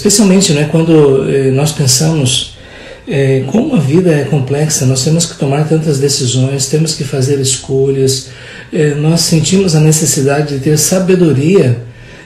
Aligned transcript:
especialmente 0.00 0.54
né, 0.54 0.66
quando 0.70 1.30
eh, 1.30 1.50
nós 1.50 1.72
pensamos 1.72 2.54
eh, 3.06 3.44
como 3.48 3.76
a 3.76 3.78
vida 3.78 4.10
é 4.10 4.24
complexa, 4.24 4.86
nós 4.86 5.04
temos 5.04 5.26
que 5.26 5.36
tomar 5.36 5.68
tantas 5.68 5.98
decisões, 5.98 6.68
temos 6.68 6.94
que 6.94 7.04
fazer 7.04 7.38
escolhas, 7.38 8.28
eh, 8.72 8.94
nós 8.94 9.20
sentimos 9.20 9.76
a 9.76 9.80
necessidade 9.80 10.54
de 10.54 10.64
ter 10.64 10.78
sabedoria 10.78 11.82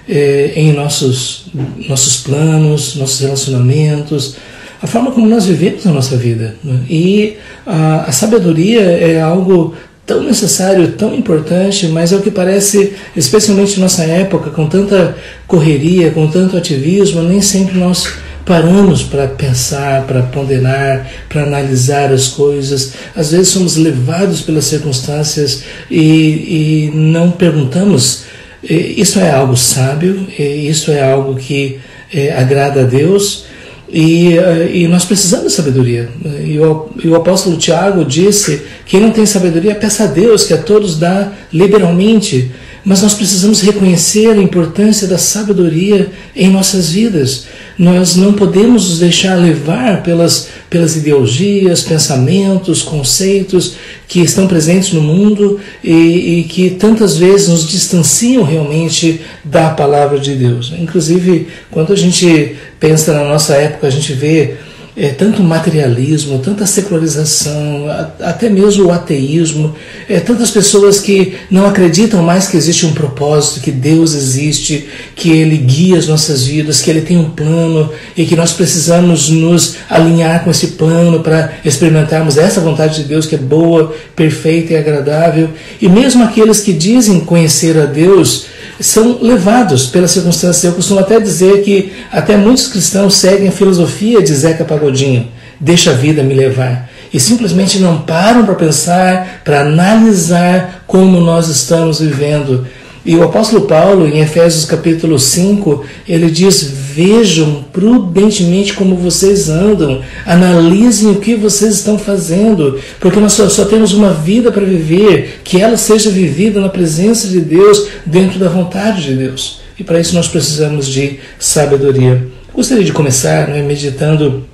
eh, 0.09 0.53
em 0.55 0.73
nossos, 0.73 1.47
nossos 1.89 2.19
planos, 2.19 2.95
nossos 2.95 3.19
relacionamentos, 3.21 4.37
a 4.81 4.87
forma 4.87 5.11
como 5.11 5.27
nós 5.27 5.47
vivemos 5.47 5.85
a 5.85 5.91
nossa 5.91 6.17
vida. 6.17 6.55
Né? 6.63 6.79
E 6.89 7.37
a, 7.67 8.05
a 8.05 8.13
sabedoria 8.13 8.83
é 8.83 9.21
algo 9.21 9.75
tão 10.07 10.23
necessário, 10.23 10.93
tão 10.93 11.15
importante, 11.15 11.87
mas 11.89 12.13
é 12.13 12.17
o 12.17 12.21
que 12.21 12.31
parece, 12.31 12.95
especialmente 13.17 13.81
nossa 13.81 14.05
época, 14.05 14.51
com 14.51 14.67
tanta 14.67 15.17
correria, 15.47 16.11
com 16.11 16.27
tanto 16.27 16.57
ativismo, 16.57 17.23
nem 17.23 17.41
sempre 17.41 17.79
nós 17.79 18.07
paramos 18.45 19.03
para 19.03 19.27
pensar, 19.27 20.03
para 20.03 20.23
ponderar, 20.23 21.11
para 21.29 21.45
analisar 21.45 22.13
as 22.13 22.29
coisas. 22.29 22.93
Às 23.17 23.31
vezes 23.31 23.49
somos 23.49 23.77
levados 23.77 24.43
pelas 24.43 24.67
circunstâncias 24.67 25.63
e, 25.91 26.91
e 26.91 26.91
não 26.95 27.31
perguntamos. 27.31 28.25
Isso 28.63 29.19
é 29.19 29.31
algo 29.31 29.57
sábio, 29.57 30.27
isso 30.39 30.91
é 30.91 31.03
algo 31.03 31.37
que 31.37 31.79
é, 32.13 32.33
agrada 32.33 32.83
a 32.83 32.85
Deus 32.85 33.47
e, 33.95 34.37
eh, 34.37 34.71
e, 34.75 34.89
nós 34.89 35.05
precisamos 35.05 35.47
de 35.47 35.53
sabedoria. 35.53 36.09
E 36.45 36.59
o, 36.59 36.91
e 37.05 37.07
o, 37.07 37.15
apóstolo 37.15 37.57
Tiago 37.57 38.05
disse: 38.05 38.63
quem 38.85 39.01
não 39.01 39.13
tem 39.13 39.25
sabedoria, 39.25 39.73
peça 39.77 40.03
a 40.03 40.07
Deus, 40.09 40.43
que 40.43 40.53
a 40.53 40.59
todos 40.59 40.99
dá 40.99 41.31
liberalmente. 41.53 42.51
Mas 42.85 43.01
nós 43.01 43.15
precisamos 43.15 43.63
reconhecer 43.63 44.31
a 44.33 44.43
importância 44.43 45.09
da 45.09 45.17
sabedoria 45.17 46.11
em 46.37 46.51
nossas 46.51 46.91
vidas. 46.91 47.47
Nós 47.79 48.15
não 48.15 48.35
podemos 48.35 48.89
nos 48.91 48.99
deixar 48.99 49.37
levar 49.37 50.03
pelas, 50.03 50.49
pelas 50.69 50.95
ideologias, 50.95 51.81
pensamentos, 51.81 52.83
conceitos 52.83 53.77
que 54.07 54.21
estão 54.21 54.47
presentes 54.47 54.93
no 54.93 55.01
mundo 55.01 55.59
e, 55.83 56.41
e 56.41 56.45
que 56.45 56.71
tantas 56.71 57.17
vezes 57.17 57.49
nos 57.49 57.67
distanciam 57.67 58.43
realmente 58.43 59.23
da 59.43 59.71
palavra 59.71 60.19
de 60.19 60.35
Deus. 60.35 60.71
Inclusive, 60.79 61.49
quando 61.71 61.93
a 61.95 61.97
gente 61.97 62.55
pensa 62.79 63.15
na 63.15 63.25
nossa 63.25 63.55
época, 63.55 63.87
a 63.87 63.91
gente 63.91 64.13
vê 64.13 64.57
é, 64.97 65.09
tanto 65.09 65.43
materialismo, 65.43 66.39
tanta 66.39 66.67
secularização, 66.67 67.87
até 68.21 68.49
mesmo 68.49 68.87
o 68.87 68.93
ateísmo, 68.93 69.75
é, 70.09 70.21
tantas 70.21 70.53
pessoas 70.53 71.01
que 71.01 71.35
não 71.51 71.67
acreditam 71.67 72.23
mais 72.23 72.47
que 72.47 72.57
existe 72.57 72.87
um 72.87 72.93
propósito, 72.93 73.61
que 73.61 73.73
Deus 73.73 74.15
existe, 74.15 74.89
que 75.17 75.31
Ele 75.31 75.57
guia 75.57 75.99
as 75.99 76.07
nossas 76.07 76.47
vidas, 76.47 76.81
que 76.81 76.91
Ele 76.91 77.01
tem 77.01 77.17
um 77.17 77.31
plano 77.31 77.91
e 78.17 78.25
que 78.25 78.37
nós 78.37 78.53
precisamos 78.53 79.29
nos 79.31 79.77
alinhar 79.91 80.45
com 80.45 80.51
esse 80.51 80.69
plano 80.69 81.21
para 81.21 81.55
experimentarmos 81.65 82.39
essa 82.39 82.61
vontade 82.61 83.03
de 83.03 83.09
Deus 83.09 83.27
que 83.27 83.35
é 83.35 83.39
boa, 83.39 83.93
perfeita 84.15 84.75
e 84.75 84.77
agradável. 84.77 85.51
E 85.83 85.89
mesmo 85.89 86.23
aqueles 86.23 86.61
que 86.61 86.73
dizem 86.73 87.19
conhecer 87.21 87.77
a 87.79 87.85
Deus, 87.85 88.54
são 88.81 89.19
levados 89.23 89.87
pelas 89.87 90.11
circunstâncias. 90.11 90.65
Eu 90.65 90.73
costumo 90.73 91.01
até 91.01 91.21
dizer 91.21 91.63
que 91.63 91.93
até 92.11 92.37
muitos 92.37 92.67
cristãos 92.67 93.15
seguem 93.15 93.49
a 93.49 93.53
filosofia 93.53 94.23
de 94.23 94.35
Zeca 94.35 94.65
Pagodinho, 94.65 95.29
deixa 95.61 95.91
a 95.91 95.95
vida 95.95 96.23
me 96.23 96.35
levar. 96.35 96.91
E 97.13 97.21
simplesmente 97.21 97.79
não 97.79 98.03
param 98.03 98.45
para 98.45 98.55
pensar, 98.55 99.43
para 99.45 99.61
analisar 99.61 100.85
como 100.87 101.21
nós 101.21 101.49
estamos 101.49 102.01
vivendo 102.01 102.67
e 103.05 103.15
o 103.17 103.23
apóstolo 103.23 103.67
Paulo, 103.67 104.09
em 104.09 104.21
Efésios 104.21 104.65
capítulo 104.65 105.19
5, 105.19 105.85
ele 106.09 106.31
diz: 106.31 106.73
Vejam 106.95 107.65
prudentemente 107.73 108.73
como 108.75 108.95
vocês 108.95 109.49
andam, 109.49 110.01
analisem 110.25 111.11
o 111.11 111.21
que 111.21 111.35
vocês 111.35 111.75
estão 111.75 111.99
fazendo, 111.99 112.79
porque 113.01 113.19
nós 113.19 113.33
só, 113.33 113.49
só 113.49 113.65
temos 113.65 113.93
uma 113.93 114.13
vida 114.13 114.53
para 114.53 114.65
viver, 114.65 115.41
que 115.43 115.61
ela 115.61 115.77
seja 115.77 116.09
vivida 116.09 116.61
na 116.61 116.69
presença 116.69 117.27
de 117.27 117.41
Deus, 117.41 117.89
dentro 118.07 118.39
da 118.39 118.49
vontade 118.49 119.03
de 119.03 119.15
Deus. 119.15 119.61
E 119.77 119.83
para 119.83 119.99
isso 119.99 120.15
nós 120.15 120.29
precisamos 120.29 120.87
de 120.87 121.19
sabedoria. 121.37 122.29
Gostaria 122.55 122.85
de 122.85 122.93
começar 122.93 123.49
né, 123.49 123.61
meditando 123.61 124.47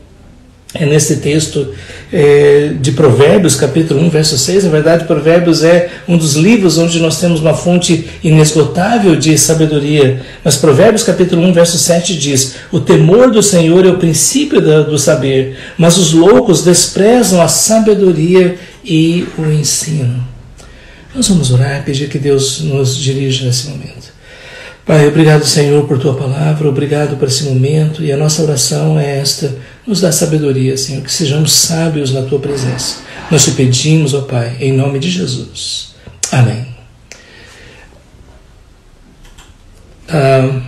é 0.72 0.86
nesse 0.86 1.16
texto 1.16 1.74
é, 2.12 2.74
de 2.80 2.92
Provérbios, 2.92 3.56
capítulo 3.56 4.00
1, 4.02 4.10
verso 4.10 4.38
6. 4.38 4.64
Na 4.64 4.70
verdade, 4.70 5.04
Provérbios 5.04 5.64
é 5.64 5.90
um 6.06 6.16
dos 6.16 6.34
livros 6.36 6.78
onde 6.78 7.00
nós 7.00 7.18
temos 7.18 7.40
uma 7.40 7.54
fonte 7.54 8.08
inesgotável 8.22 9.16
de 9.16 9.36
sabedoria. 9.36 10.22
Mas 10.44 10.56
Provérbios, 10.56 11.02
capítulo 11.02 11.42
1, 11.42 11.52
verso 11.52 11.76
7 11.76 12.16
diz: 12.16 12.54
O 12.70 12.78
temor 12.78 13.32
do 13.32 13.42
Senhor 13.42 13.84
é 13.84 13.90
o 13.90 13.98
princípio 13.98 14.60
do 14.60 14.96
saber, 14.96 15.56
mas 15.76 15.96
os 15.96 16.12
loucos 16.12 16.62
desprezam 16.62 17.42
a 17.42 17.48
sabedoria 17.48 18.56
e 18.84 19.26
o 19.36 19.46
ensino. 19.46 20.24
Nós 21.12 21.26
vamos 21.26 21.50
orar 21.50 21.80
e 21.80 21.82
pedir 21.82 22.08
que 22.08 22.18
Deus 22.18 22.60
nos 22.60 22.96
dirija 22.96 23.44
nesse 23.44 23.68
momento. 23.68 24.10
Pai, 24.86 25.06
obrigado, 25.06 25.44
Senhor, 25.44 25.86
por 25.86 25.98
tua 25.98 26.14
palavra, 26.14 26.68
obrigado 26.68 27.16
por 27.16 27.28
esse 27.28 27.44
momento 27.44 28.02
e 28.02 28.10
a 28.10 28.16
nossa 28.16 28.42
oração 28.42 28.98
é 28.98 29.18
esta 29.18 29.54
nos 29.90 30.00
dá 30.00 30.12
sabedoria, 30.12 30.76
Senhor, 30.76 31.02
que 31.02 31.12
sejamos 31.12 31.52
sábios 31.52 32.12
na 32.12 32.22
tua 32.22 32.38
presença. 32.38 33.00
Nós 33.28 33.44
te 33.44 33.50
pedimos, 33.50 34.14
ó 34.14 34.20
Pai, 34.20 34.56
em 34.60 34.72
nome 34.72 35.00
de 35.00 35.10
Jesus. 35.10 35.96
Amém. 36.30 36.64
Ah, 40.08 40.60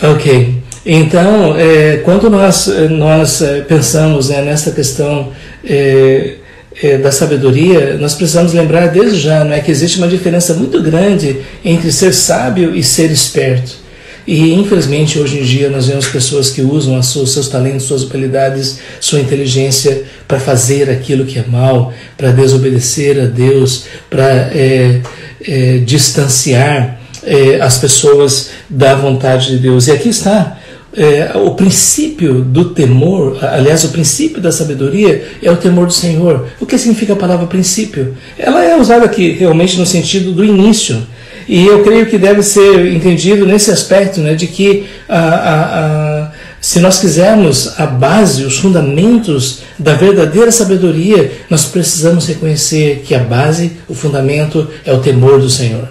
ok. 0.00 0.62
Então, 0.86 1.56
é, 1.58 1.96
quando 1.98 2.30
nós, 2.30 2.68
nós 2.90 3.42
é, 3.42 3.60
pensamos 3.62 4.28
né, 4.28 4.42
nessa 4.42 4.70
questão 4.70 5.32
é, 5.64 6.36
é, 6.80 6.98
da 6.98 7.10
sabedoria, 7.10 7.96
nós 7.98 8.14
precisamos 8.14 8.52
lembrar 8.52 8.86
desde 8.86 9.18
já 9.18 9.44
não 9.44 9.52
é, 9.52 9.60
que 9.60 9.72
existe 9.72 9.98
uma 9.98 10.06
diferença 10.06 10.54
muito 10.54 10.80
grande 10.80 11.40
entre 11.64 11.90
ser 11.90 12.14
sábio 12.14 12.76
e 12.76 12.82
ser 12.84 13.10
esperto. 13.10 13.89
E 14.26 14.52
infelizmente 14.54 15.18
hoje 15.18 15.38
em 15.38 15.42
dia 15.42 15.70
nós 15.70 15.86
vemos 15.86 16.06
pessoas 16.06 16.50
que 16.50 16.62
usam 16.62 17.02
seus, 17.02 17.32
seus 17.32 17.48
talentos, 17.48 17.84
suas 17.84 18.02
habilidades, 18.02 18.78
sua 19.00 19.20
inteligência 19.20 20.04
para 20.28 20.38
fazer 20.38 20.90
aquilo 20.90 21.24
que 21.24 21.38
é 21.38 21.44
mal, 21.46 21.92
para 22.16 22.30
desobedecer 22.30 23.20
a 23.20 23.26
Deus, 23.26 23.84
para 24.08 24.50
é, 24.54 25.00
é, 25.42 25.78
distanciar 25.78 27.00
é, 27.22 27.60
as 27.60 27.78
pessoas 27.78 28.50
da 28.68 28.94
vontade 28.94 29.48
de 29.48 29.58
Deus. 29.58 29.88
E 29.88 29.92
aqui 29.92 30.08
está. 30.08 30.58
É, 30.96 31.30
o 31.36 31.52
princípio 31.52 32.42
do 32.42 32.70
temor, 32.70 33.38
aliás, 33.44 33.84
o 33.84 33.90
princípio 33.90 34.40
da 34.40 34.50
sabedoria 34.50 35.24
é 35.40 35.50
o 35.50 35.56
temor 35.56 35.86
do 35.86 35.92
Senhor. 35.92 36.48
O 36.58 36.66
que 36.66 36.76
significa 36.76 37.12
a 37.12 37.16
palavra 37.16 37.46
princípio? 37.46 38.16
Ela 38.36 38.64
é 38.64 38.76
usada 38.76 39.04
aqui 39.04 39.30
realmente 39.30 39.78
no 39.78 39.86
sentido 39.86 40.32
do 40.32 40.44
início. 40.44 41.00
E 41.50 41.66
eu 41.66 41.82
creio 41.82 42.06
que 42.06 42.16
deve 42.16 42.44
ser 42.44 42.94
entendido 42.94 43.44
nesse 43.44 43.72
aspecto, 43.72 44.20
né, 44.20 44.36
de 44.36 44.46
que 44.46 44.86
a, 45.08 45.18
a, 45.18 46.20
a, 46.22 46.30
se 46.60 46.78
nós 46.78 47.00
quisermos 47.00 47.74
a 47.76 47.86
base, 47.86 48.44
os 48.44 48.58
fundamentos 48.58 49.58
da 49.76 49.94
verdadeira 49.94 50.52
sabedoria, 50.52 51.32
nós 51.50 51.64
precisamos 51.64 52.28
reconhecer 52.28 53.02
que 53.04 53.16
a 53.16 53.18
base, 53.18 53.72
o 53.88 53.94
fundamento 53.94 54.68
é 54.86 54.92
o 54.92 55.00
temor 55.00 55.40
do 55.40 55.50
Senhor. 55.50 55.88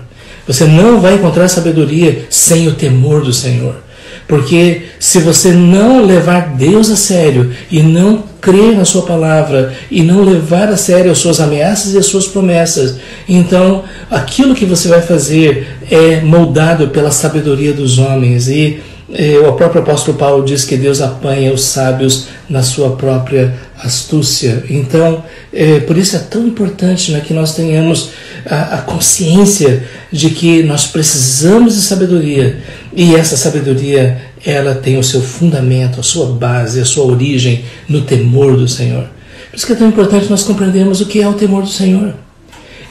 Você 0.47 0.63
não 0.63 1.01
vai 1.01 1.15
encontrar 1.15 1.49
sabedoria 1.49 2.25
sem 2.29 2.69
o 2.69 2.75
temor 2.75 3.21
do 3.21 3.33
Senhor. 3.33 3.83
Porque 4.29 4.83
se 4.99 5.17
você 5.21 5.51
não 5.51 6.05
levar 6.05 6.55
Deus 6.55 6.91
a 6.91 6.95
sério 6.95 7.51
e 7.71 7.81
não 7.81 8.23
crer 8.39 8.77
na 8.77 8.85
Sua 8.85 9.01
palavra 9.01 9.73
e 9.89 10.03
não 10.03 10.23
levar 10.23 10.69
a 10.69 10.77
sério 10.77 11.11
as 11.11 11.17
suas 11.17 11.39
ameaças 11.39 11.95
e 11.95 11.97
as 11.97 12.05
suas 12.05 12.27
promessas, 12.27 12.97
então 13.27 13.83
aquilo 14.09 14.53
que 14.53 14.65
você 14.65 14.87
vai 14.87 15.01
fazer 15.01 15.67
é 15.89 16.21
moldado 16.21 16.89
pela 16.89 17.09
sabedoria 17.09 17.73
dos 17.73 17.97
homens. 17.97 18.47
E 18.47 18.79
eh, 19.11 19.39
o 19.39 19.53
próprio 19.53 19.81
apóstolo 19.81 20.15
Paulo 20.15 20.45
diz 20.45 20.63
que 20.63 20.77
Deus 20.77 21.01
apanha 21.01 21.51
os 21.51 21.63
sábios 21.63 22.27
na 22.47 22.61
sua 22.61 22.91
própria 22.91 23.55
astúcia. 23.79 24.63
Então, 24.69 25.23
é, 25.53 25.79
por 25.79 25.97
isso 25.97 26.15
é 26.15 26.19
tão 26.19 26.45
importante 26.45 27.11
né, 27.11 27.21
que 27.25 27.33
nós 27.33 27.55
tenhamos 27.55 28.11
a, 28.45 28.75
a, 28.75 28.77
consciência 28.79 29.83
de 30.11 30.29
que 30.29 30.63
nós 30.63 30.85
precisamos 30.85 31.75
de 31.75 31.81
sabedoria 31.81 32.57
e 32.93 33.15
essa 33.15 33.37
sabedoria 33.37 34.21
ela 34.45 34.75
tem 34.75 34.97
o 34.97 35.03
seu 35.03 35.21
fundamento, 35.21 35.99
a 35.99 36.03
sua 36.03 36.27
base, 36.27 36.79
a 36.79 36.85
sua 36.85 37.05
origem 37.05 37.63
no 37.87 38.01
temor 38.01 38.57
do 38.57 38.67
Senhor. 38.67 39.07
Por 39.49 39.57
isso 39.57 39.65
que 39.65 39.73
é 39.73 39.75
tão 39.75 39.87
importante 39.87 40.29
nós 40.29 40.43
compreendermos 40.43 41.01
o 41.01 41.05
que 41.05 41.21
é 41.21 41.27
o 41.27 41.33
temor 41.33 41.63
do 41.63 41.69
Senhor. 41.69 42.13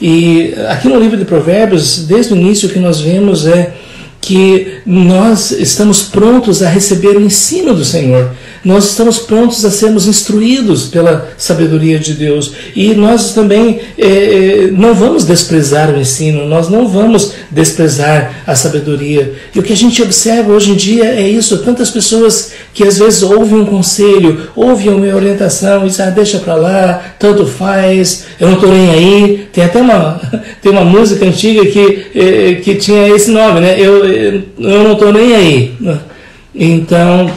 E 0.01 0.55
aqui 0.69 0.89
no 0.89 0.99
livro 0.99 1.17
de 1.17 1.25
Provérbios, 1.25 2.07
desde 2.07 2.33
o 2.33 2.37
início, 2.37 2.69
o 2.69 2.73
que 2.73 2.79
nós 2.79 3.01
vemos 3.01 3.47
é 3.47 3.75
que 4.21 4.81
nós 4.85 5.51
estamos 5.53 6.03
prontos 6.03 6.63
a 6.63 6.69
receber 6.69 7.17
o 7.17 7.21
ensino 7.21 7.75
do 7.75 7.85
Senhor. 7.85 8.31
Nós 8.69 8.91
estamos 8.91 9.19
prontos 9.19 9.65
a 9.65 9.71
sermos 9.71 10.07
instruídos 10.07 10.89
pela 10.89 11.31
sabedoria 11.39 11.99
de 11.99 12.13
Deus. 12.13 12.53
E 12.77 12.93
nós 12.93 13.33
também 13.33 13.81
é, 13.97 14.69
não 14.71 14.93
vamos 14.93 15.25
desprezar 15.25 15.89
o 15.91 15.99
ensino, 15.99 16.47
nós 16.47 16.69
não 16.69 16.87
vamos 16.87 17.33
desprezar 17.51 18.43
a 18.47 18.55
sabedoria. 18.55 19.33
E 19.55 19.59
o 19.59 19.63
que 19.63 19.73
a 19.73 19.77
gente 19.77 20.03
observa 20.03 20.53
hoje 20.53 20.73
em 20.73 20.75
dia 20.75 21.07
é 21.07 21.27
isso: 21.27 21.65
tantas 21.65 21.89
pessoas 21.89 22.53
que 22.75 22.85
às 22.85 22.99
vezes 22.99 23.23
ouvem 23.23 23.59
um 23.59 23.65
conselho, 23.65 24.51
ouvem 24.55 24.91
uma 24.91 25.17
orientação 25.17 25.87
e 25.87 25.89
dizem, 25.89 26.05
ah, 26.05 26.11
deixa 26.11 26.39
para 26.39 26.55
lá, 26.55 27.15
tanto 27.19 27.47
faz, 27.47 28.27
eu 28.39 28.49
não 28.49 28.57
estou 28.57 28.71
nem 28.71 28.91
aí. 28.91 29.49
Tem 29.51 29.65
até 29.65 29.81
uma, 29.81 30.21
tem 30.61 30.73
uma 30.73 30.85
música 30.85 31.25
antiga 31.25 31.65
que, 31.65 32.07
é, 32.15 32.55
que 32.57 32.75
tinha 32.75 33.09
esse 33.09 33.31
nome, 33.31 33.61
né? 33.61 33.81
Eu, 33.81 34.05
eu 34.05 34.85
não 34.85 34.93
estou 34.93 35.11
nem 35.11 35.35
aí. 35.35 35.75
Então, 36.55 37.31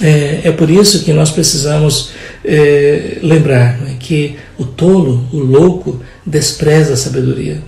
é, 0.00 0.42
é, 0.44 0.52
por 0.52 0.70
isso 0.70 1.04
que 1.04 1.12
nós 1.12 1.30
precisamos 1.30 2.10
é, 2.44 3.18
lembrar 3.22 3.78
né, 3.78 3.96
que 3.98 4.36
o 4.58 4.64
tolo, 4.64 5.26
o 5.32 5.38
louco, 5.38 6.00
despreza 6.24 6.94
a 6.94 6.96
sabedoria. 6.96 7.58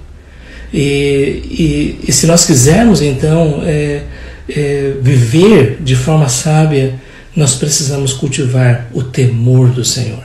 E, 0.72 0.78
e, 0.78 2.00
e 2.08 2.12
se 2.12 2.26
nós 2.26 2.44
quisermos 2.44 3.02
então 3.02 3.62
é, 3.64 4.02
é, 4.49 4.93
viver 5.00 5.78
de 5.81 5.96
forma 5.96 6.28
sábia, 6.28 6.94
nós 7.34 7.55
precisamos 7.55 8.12
cultivar 8.12 8.88
o 8.93 9.02
temor 9.02 9.69
do 9.69 9.84
Senhor. 9.84 10.22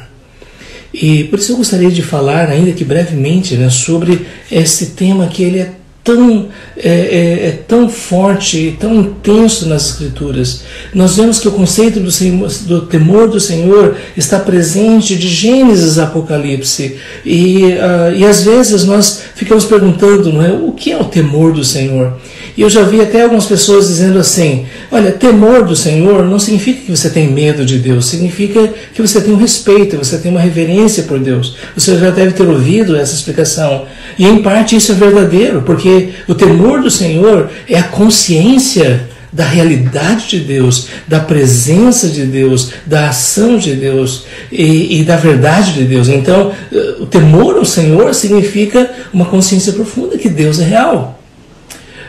E 0.94 1.26
por 1.26 1.40
isso 1.40 1.52
eu 1.52 1.58
gostaria 1.58 1.92
de 1.92 2.02
falar, 2.02 2.50
ainda 2.50 2.72
que 2.72 2.86
brevemente, 2.86 3.56
né, 3.56 3.70
sobre 3.70 4.26
esse 4.52 4.88
tema 4.88 5.28
que 5.28 5.44
ele 5.44 5.60
é 5.60 5.72
tão, 6.06 6.50
é, 6.78 6.88
é, 6.88 7.48
é, 7.48 7.52
tão 7.68 7.90
forte 7.90 8.78
tão 8.80 8.94
intenso 9.02 9.68
nas 9.68 9.90
Escrituras. 9.90 10.62
Nós 10.94 11.18
vemos 11.18 11.40
que 11.40 11.48
o 11.48 11.52
conceito 11.52 12.00
do, 12.00 12.12
Senhor, 12.12 12.48
do 12.68 12.82
temor 12.86 13.28
do 13.28 13.40
Senhor 13.40 13.98
está 14.16 14.40
presente 14.40 15.16
de 15.16 15.28
Gênesis 15.28 15.98
a 15.98 16.04
Apocalipse. 16.04 16.98
E, 17.26 17.64
uh, 17.64 18.16
e 18.16 18.24
às 18.24 18.44
vezes 18.44 18.84
nós 18.84 19.24
ficamos 19.34 19.66
perguntando 19.66 20.32
não 20.32 20.44
é, 20.44 20.54
o 20.54 20.72
que 20.72 20.92
é 20.92 20.98
o 20.98 21.06
temor 21.06 21.52
do 21.52 21.64
Senhor? 21.64 22.14
E 22.58 22.62
eu 22.62 22.70
já 22.70 22.84
vi 22.84 23.02
até 23.02 23.24
algumas 23.24 23.46
pessoas 23.46 23.88
dizendo 23.88 24.18
assim: 24.18 24.66
olha, 24.92 25.12
temor 25.12 25.66
do 25.66 25.76
Senhor 25.76 26.24
não 26.24 26.40
significa 26.40 26.82
que 26.82 26.92
você 26.92 27.10
tem 27.10 27.28
medo 27.28 27.66
de 27.66 27.78
Deus, 27.80 28.08
significa 28.08 28.74
que 28.94 29.02
você 29.02 29.20
tem 29.20 29.34
um 29.34 29.38
respeito, 29.38 29.98
você 29.98 30.18
tem 30.18 30.32
uma 30.32 30.40
reverência 30.40 31.04
por 31.04 31.20
Deus. 31.20 31.56
Você 31.76 31.98
já 31.98 32.10
deve 32.10 32.32
ter 32.32 32.48
ouvido 32.48 32.96
essa 32.96 33.14
explicação. 33.14 33.86
E 34.18 34.26
em 34.26 34.42
parte 34.42 34.76
isso 34.76 34.92
é 34.92 34.96
verdadeiro, 34.96 35.64
porque 35.64 36.10
o 36.28 36.36
temor 36.36 36.82
do 36.82 36.90
Senhor 36.90 37.50
é 37.70 37.78
a 37.78 37.84
consciência 37.84 39.10
da 39.36 39.44
realidade 39.44 40.30
de 40.30 40.40
Deus, 40.40 40.88
da 41.06 41.20
presença 41.20 42.08
de 42.08 42.26
Deus, 42.26 42.72
da 42.86 43.10
ação 43.10 43.58
de 43.58 43.74
Deus 43.74 44.24
e, 44.50 45.02
e, 45.02 45.04
da 45.04 45.18
verdade 45.18 45.74
de 45.74 45.84
Deus. 45.84 46.08
Então, 46.08 46.54
eh, 46.72 46.96
o 47.02 47.06
temor 47.06 47.58
ao 47.58 47.66
Senhor 47.66 48.14
significa 48.16 48.90
uma 49.12 49.26
consciência 49.26 49.74
profunda 49.74 50.18
que 50.18 50.30
Deus 50.30 50.62
é 50.62 50.64
real. 50.64 51.15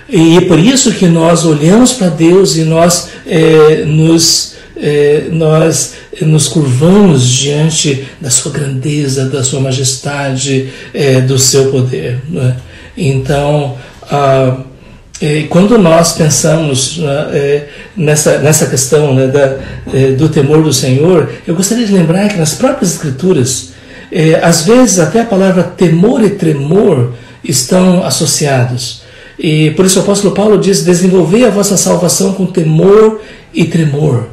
E 0.08 0.36
é 0.36 0.40
por 0.42 0.58
isso 0.58 0.92
que 0.92 1.06
nós 1.06 1.44
olhamos 1.44 1.92
para 1.92 2.08
Deus 2.08 2.56
e 2.56 2.62
nós 2.62 3.08
é, 3.26 3.84
nos, 3.84 4.54
é, 4.76 5.24
nós 5.32 5.94
nos 6.20 6.46
curvamos 6.46 7.28
diante 7.28 8.06
da 8.20 8.30
sua 8.30 8.52
grandeza, 8.52 9.28
da 9.28 9.42
sua 9.42 9.60
majestade, 9.60 10.68
é, 10.94 11.20
do 11.20 11.38
seu 11.38 11.72
poder. 11.72 12.20
É? 12.36 12.54
Então, 12.96 13.76
ah, 14.02 14.58
quando 15.48 15.76
nós 15.78 16.12
pensamos 16.12 16.98
né, 16.98 17.64
nessa, 17.96 18.38
nessa 18.38 18.66
questão 18.66 19.14
né, 19.14 19.26
da, 19.26 19.58
do 20.16 20.28
temor 20.28 20.62
do 20.62 20.72
Senhor, 20.72 21.30
eu 21.46 21.54
gostaria 21.54 21.86
de 21.86 21.92
lembrar 21.92 22.28
que 22.28 22.36
nas 22.36 22.54
próprias 22.54 22.92
Escrituras, 22.92 23.70
às 24.42 24.62
vezes 24.62 24.98
até 24.98 25.22
a 25.22 25.26
palavra 25.26 25.62
temor 25.62 26.22
e 26.22 26.30
tremor 26.30 27.14
estão 27.42 28.04
associados. 28.04 29.05
E 29.38 29.70
por 29.72 29.84
isso 29.84 29.98
o 29.98 30.02
apóstolo 30.02 30.34
Paulo 30.34 30.58
diz: 30.58 30.84
desenvolver 30.84 31.44
a 31.44 31.50
vossa 31.50 31.76
salvação 31.76 32.32
com 32.32 32.46
temor 32.46 33.20
e 33.52 33.64
tremor. 33.64 34.28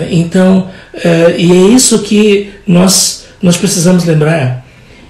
É? 0.00 0.14
Então, 0.14 0.68
é, 0.94 1.34
e 1.36 1.50
é 1.50 1.74
isso 1.74 2.00
que 2.00 2.50
nós, 2.66 3.24
nós 3.42 3.56
precisamos 3.56 4.04
lembrar. 4.04 4.64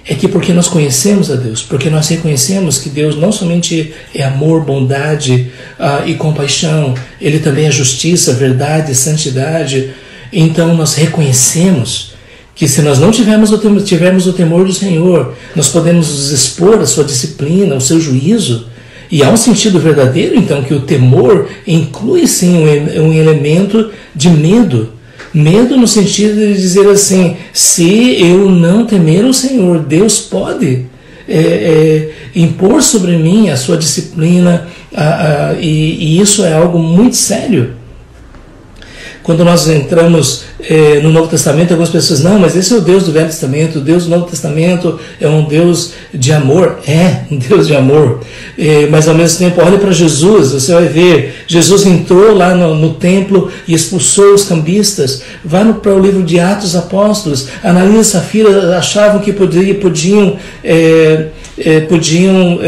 É 0.07 0.13
que 0.13 0.27
porque 0.27 0.53
nós 0.53 0.67
conhecemos 0.67 1.31
a 1.31 1.35
Deus, 1.35 1.63
porque 1.63 1.89
nós 1.89 2.07
reconhecemos 2.07 2.77
que 2.77 2.89
Deus 2.89 3.15
não 3.15 3.31
somente 3.31 3.91
é 4.13 4.23
amor, 4.23 4.63
bondade 4.63 5.51
ah, 5.79 6.03
e 6.05 6.13
compaixão, 6.13 6.93
Ele 7.19 7.39
também 7.39 7.65
é 7.65 7.71
justiça, 7.71 8.31
verdade, 8.33 8.93
santidade. 8.93 9.95
Então 10.31 10.75
nós 10.75 10.93
reconhecemos 10.93 12.13
que 12.53 12.67
se 12.67 12.83
nós 12.83 12.99
não 12.99 13.09
tivermos 13.09 13.51
o, 13.51 13.57
tivermos 13.81 14.27
o 14.27 14.33
temor 14.33 14.65
do 14.65 14.73
Senhor, 14.73 15.33
nós 15.55 15.69
podemos 15.69 16.07
nos 16.07 16.29
expor 16.29 16.79
à 16.79 16.85
sua 16.85 17.03
disciplina, 17.03 17.73
ao 17.73 17.81
seu 17.81 17.99
juízo, 17.99 18.67
e 19.11 19.23
há 19.23 19.29
um 19.29 19.37
sentido 19.37 19.79
verdadeiro, 19.79 20.35
então, 20.35 20.63
que 20.63 20.73
o 20.73 20.81
temor 20.81 21.47
inclui 21.65 22.27
sim 22.27 22.57
um, 22.57 23.07
um 23.07 23.13
elemento 23.13 23.91
de 24.15 24.29
medo. 24.29 24.93
Medo 25.33 25.77
no 25.77 25.87
sentido 25.87 26.35
de 26.39 26.53
dizer 26.53 26.87
assim: 26.87 27.35
se 27.51 28.21
eu 28.21 28.49
não 28.49 28.85
temer 28.85 29.25
o 29.25 29.33
Senhor, 29.33 29.79
Deus 29.79 30.19
pode 30.19 30.85
é, 31.27 31.37
é, 31.37 32.11
impor 32.35 32.81
sobre 32.81 33.17
mim 33.17 33.49
a 33.49 33.57
sua 33.57 33.77
disciplina, 33.77 34.67
a, 34.93 35.49
a, 35.49 35.53
e, 35.59 35.67
e 35.67 36.19
isso 36.19 36.43
é 36.43 36.53
algo 36.53 36.79
muito 36.79 37.15
sério. 37.15 37.73
Quando 39.25 39.43
nós 39.43 39.67
entramos 39.67 40.43
eh, 40.59 40.99
no 41.01 41.11
Novo 41.11 41.27
Testamento, 41.27 41.71
algumas 41.71 41.89
pessoas, 41.89 42.21
não, 42.21 42.37
mas 42.37 42.55
esse 42.55 42.71
é 42.71 42.77
o 42.77 42.81
Deus 42.81 43.05
do 43.05 43.11
Velho 43.11 43.25
Testamento, 43.25 43.79
o 43.79 43.81
Deus 43.81 44.03
do 44.03 44.11
Novo 44.11 44.27
Testamento 44.27 44.99
é 45.19 45.27
um 45.27 45.45
Deus 45.45 45.93
de 46.13 46.31
amor. 46.31 46.77
É, 46.87 47.21
um 47.33 47.37
Deus 47.39 47.65
de 47.65 47.75
amor. 47.75 48.19
Eh, 48.55 48.87
mas 48.91 49.07
ao 49.07 49.15
mesmo 49.15 49.39
tempo, 49.39 49.65
olhe 49.65 49.79
para 49.79 49.91
Jesus, 49.91 50.51
você 50.51 50.71
vai 50.71 50.85
ver, 50.87 51.43
Jesus 51.47 51.87
entrou 51.87 52.35
lá 52.35 52.53
no, 52.53 52.75
no 52.75 52.93
templo 52.93 53.51
e 53.67 53.73
expulsou 53.73 54.35
os 54.35 54.43
cambistas. 54.43 55.23
Vá 55.43 55.65
para 55.73 55.95
o 55.95 55.99
livro 55.99 56.21
de 56.21 56.39
Atos 56.39 56.75
Apóstolos, 56.75 57.47
Analisa 57.63 58.01
e 58.01 58.05
Safira 58.05 58.77
achavam 58.77 59.21
que 59.21 59.33
podia, 59.33 59.73
podiam, 59.73 60.37
eh, 60.63 61.29
podiam 61.89 62.59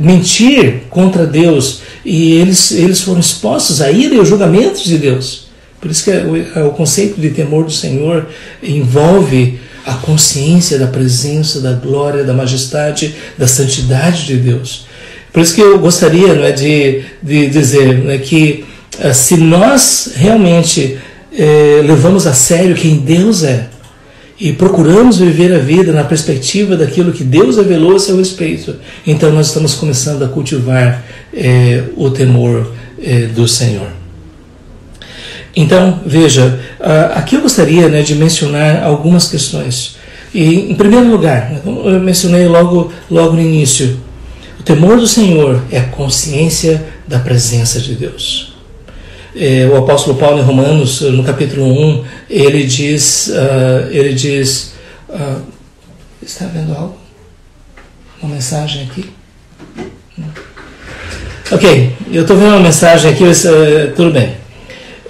mentir 0.00 0.82
contra 0.90 1.26
Deus 1.26 1.80
e 2.04 2.34
eles, 2.34 2.70
eles 2.72 3.00
foram 3.00 3.20
expostos 3.20 3.80
à 3.80 3.90
ira 3.90 4.14
e 4.14 4.18
aos 4.18 4.28
julgamentos 4.28 4.84
de 4.84 4.98
Deus. 4.98 5.46
Por 5.80 5.90
isso 5.90 6.04
que 6.04 6.10
o, 6.10 6.36
é, 6.36 6.64
o 6.64 6.70
conceito 6.70 7.20
de 7.20 7.30
temor 7.30 7.64
do 7.64 7.72
Senhor 7.72 8.26
envolve 8.62 9.58
a 9.84 9.94
consciência 9.94 10.78
da 10.78 10.86
presença, 10.86 11.60
da 11.60 11.72
glória, 11.72 12.24
da 12.24 12.32
majestade, 12.32 13.14
da 13.38 13.46
santidade 13.46 14.26
de 14.26 14.36
Deus. 14.36 14.86
Por 15.32 15.42
isso 15.42 15.54
que 15.54 15.60
eu 15.60 15.78
gostaria 15.78 16.34
não 16.34 16.44
é, 16.44 16.50
de, 16.50 17.02
de 17.22 17.48
dizer 17.48 18.02
não 18.02 18.10
é, 18.10 18.18
que 18.18 18.64
eh, 18.98 19.12
se 19.12 19.36
nós 19.36 20.12
realmente 20.16 20.98
eh, 21.32 21.82
levamos 21.84 22.26
a 22.26 22.32
sério 22.32 22.74
quem 22.74 22.96
Deus 22.96 23.44
é, 23.44 23.68
e 24.38 24.52
procuramos 24.52 25.18
viver 25.18 25.54
a 25.54 25.58
vida 25.58 25.92
na 25.92 26.04
perspectiva 26.04 26.76
daquilo 26.76 27.12
que 27.12 27.24
Deus 27.24 27.56
revelou 27.56 27.96
a 27.96 27.98
seu 27.98 28.16
respeito, 28.16 28.76
então 29.06 29.32
nós 29.32 29.48
estamos 29.48 29.74
começando 29.74 30.22
a 30.22 30.28
cultivar 30.28 31.02
é, 31.32 31.84
o 31.96 32.10
temor 32.10 32.72
é, 33.02 33.26
do 33.26 33.48
Senhor. 33.48 33.88
Então, 35.54 36.00
veja, 36.04 36.60
aqui 37.14 37.34
eu 37.34 37.40
gostaria 37.40 37.88
né, 37.88 38.02
de 38.02 38.14
mencionar 38.14 38.84
algumas 38.84 39.26
questões. 39.26 39.96
E, 40.34 40.70
em 40.70 40.74
primeiro 40.74 41.10
lugar, 41.10 41.50
eu 41.64 41.98
mencionei 41.98 42.46
logo, 42.46 42.92
logo 43.10 43.32
no 43.32 43.40
início, 43.40 43.98
o 44.60 44.62
temor 44.62 44.98
do 44.98 45.08
Senhor 45.08 45.62
é 45.70 45.78
a 45.78 45.84
consciência 45.84 46.84
da 47.08 47.18
presença 47.18 47.80
de 47.80 47.94
Deus. 47.94 48.55
É, 49.38 49.68
o 49.70 49.76
apóstolo 49.76 50.16
Paulo 50.16 50.38
em 50.38 50.42
Romanos, 50.42 51.02
no 51.02 51.22
capítulo 51.22 51.66
1, 51.66 52.04
ele 52.30 52.64
diz, 52.64 53.28
uh, 53.28 53.90
ele 53.90 54.14
diz, 54.14 54.72
uh, 55.08 55.42
está 56.22 56.46
vendo 56.46 56.74
algo? 56.74 56.96
Uma 58.22 58.34
mensagem 58.34 58.84
aqui? 58.84 59.10
Ok, 61.52 61.92
eu 62.10 62.22
estou 62.22 62.36
vendo 62.36 62.48
uma 62.48 62.60
mensagem 62.60 63.12
aqui, 63.12 63.24
mas, 63.24 63.44
uh, 63.44 63.92
tudo 63.94 64.10
bem. 64.10 64.34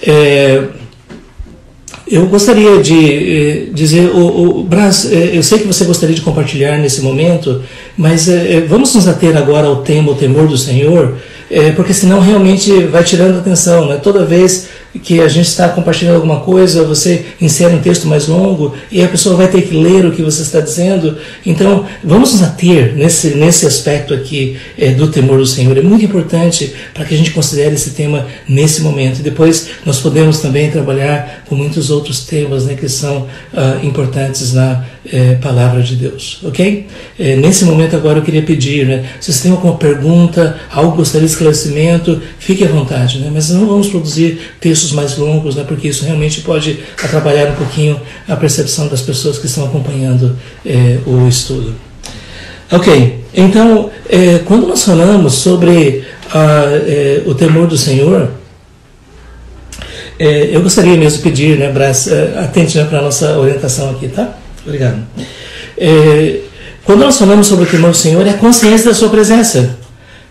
É, 0.02 0.64
eu 2.08 2.26
gostaria 2.26 2.80
de 2.80 2.94
eh, 2.94 3.66
dizer, 3.72 4.10
o, 4.10 4.60
o 4.60 4.62
Brás, 4.62 5.10
eh, 5.10 5.30
eu 5.32 5.42
sei 5.42 5.58
que 5.58 5.66
você 5.66 5.84
gostaria 5.84 6.14
de 6.14 6.20
compartilhar 6.20 6.78
nesse 6.78 7.00
momento, 7.02 7.62
mas 7.96 8.28
eh, 8.28 8.64
vamos 8.68 8.94
nos 8.94 9.08
ater 9.08 9.36
agora 9.36 9.66
ao 9.66 9.82
tema, 9.82 10.12
o 10.12 10.14
temor 10.14 10.46
do 10.46 10.56
Senhor, 10.56 11.16
porque 11.76 11.94
senão 11.94 12.20
realmente 12.20 12.72
vai 12.84 13.04
tirando 13.04 13.38
atenção. 13.38 13.88
Né? 13.88 13.96
Toda 13.96 14.24
vez 14.24 14.68
que 14.98 15.20
a 15.20 15.28
gente 15.28 15.46
está 15.46 15.68
compartilhando 15.68 16.16
alguma 16.16 16.40
coisa, 16.40 16.84
você 16.84 17.26
insere 17.40 17.74
um 17.74 17.80
texto 17.80 18.06
mais 18.06 18.26
longo 18.26 18.74
e 18.90 19.02
a 19.02 19.08
pessoa 19.08 19.36
vai 19.36 19.48
ter 19.48 19.62
que 19.62 19.74
ler 19.76 20.06
o 20.06 20.12
que 20.12 20.22
você 20.22 20.42
está 20.42 20.60
dizendo. 20.60 21.16
Então, 21.44 21.84
vamos 22.02 22.32
nos 22.32 22.42
ater 22.42 22.94
nesse, 22.94 23.34
nesse 23.34 23.66
aspecto 23.66 24.14
aqui 24.14 24.56
é, 24.78 24.90
do 24.90 25.08
temor 25.08 25.38
do 25.38 25.46
Senhor. 25.46 25.76
É 25.76 25.82
muito 25.82 26.04
importante 26.04 26.74
para 26.94 27.04
que 27.04 27.14
a 27.14 27.18
gente 27.18 27.30
considere 27.30 27.74
esse 27.74 27.90
tema 27.90 28.26
nesse 28.48 28.80
momento. 28.80 29.22
Depois 29.22 29.68
nós 29.84 30.00
podemos 30.00 30.40
também 30.40 30.70
trabalhar 30.70 31.44
com 31.48 31.54
muitos 31.54 31.90
outros 31.90 32.24
temas 32.24 32.64
né, 32.64 32.74
que 32.74 32.88
são 32.88 33.26
uh, 33.52 33.86
importantes 33.86 34.52
na 34.52 34.84
é, 35.12 35.34
palavra 35.34 35.82
de 35.82 35.96
Deus, 35.96 36.40
ok? 36.44 36.86
É, 37.18 37.36
nesse 37.36 37.64
momento 37.64 37.96
agora 37.96 38.18
eu 38.18 38.22
queria 38.22 38.42
pedir, 38.42 38.86
né, 38.86 39.04
se 39.20 39.32
você 39.32 39.44
tem 39.44 39.52
alguma 39.52 39.76
pergunta, 39.76 40.58
algo 40.70 40.96
gostaria 40.96 41.26
de 41.26 41.32
esclarecimento, 41.32 42.20
fique 42.38 42.64
à 42.64 42.68
vontade, 42.68 43.18
né, 43.18 43.30
mas 43.32 43.50
não 43.50 43.66
vamos 43.66 43.88
produzir 43.88 44.38
textos 44.60 44.92
mais 44.92 45.16
longos, 45.16 45.54
né, 45.54 45.64
porque 45.66 45.88
isso 45.88 46.04
realmente 46.04 46.40
pode 46.40 46.80
atrapalhar 47.02 47.50
um 47.50 47.54
pouquinho 47.54 48.00
a 48.28 48.36
percepção 48.36 48.88
das 48.88 49.00
pessoas 49.00 49.38
que 49.38 49.46
estão 49.46 49.64
acompanhando 49.64 50.36
é, 50.64 50.98
o 51.06 51.28
estudo. 51.28 51.74
Ok, 52.70 53.20
então, 53.32 53.90
é, 54.08 54.40
quando 54.44 54.66
nós 54.66 54.82
falamos 54.82 55.34
sobre 55.34 56.04
é, 56.34 57.22
o 57.24 57.34
temor 57.34 57.68
do 57.68 57.78
Senhor, 57.78 58.30
é, 60.18 60.48
eu 60.50 60.62
gostaria 60.62 60.96
mesmo 60.96 61.18
de 61.18 61.24
pedir, 61.24 61.58
né, 61.58 61.70
Brás, 61.70 62.08
atente 62.42 62.76
né, 62.76 62.84
para 62.84 62.98
a 62.98 63.02
nossa 63.02 63.38
orientação 63.38 63.90
aqui, 63.90 64.08
tá? 64.08 64.36
Obrigado. 64.66 65.06
É, 65.78 66.40
quando 66.84 67.00
nós 67.00 67.16
falamos 67.16 67.46
sobre 67.46 67.64
o 67.64 67.68
temor 67.68 67.92
do 67.92 67.96
Senhor, 67.96 68.26
é 68.26 68.30
a 68.30 68.38
consciência 68.38 68.90
da 68.90 68.94
sua 68.94 69.08
presença 69.08 69.78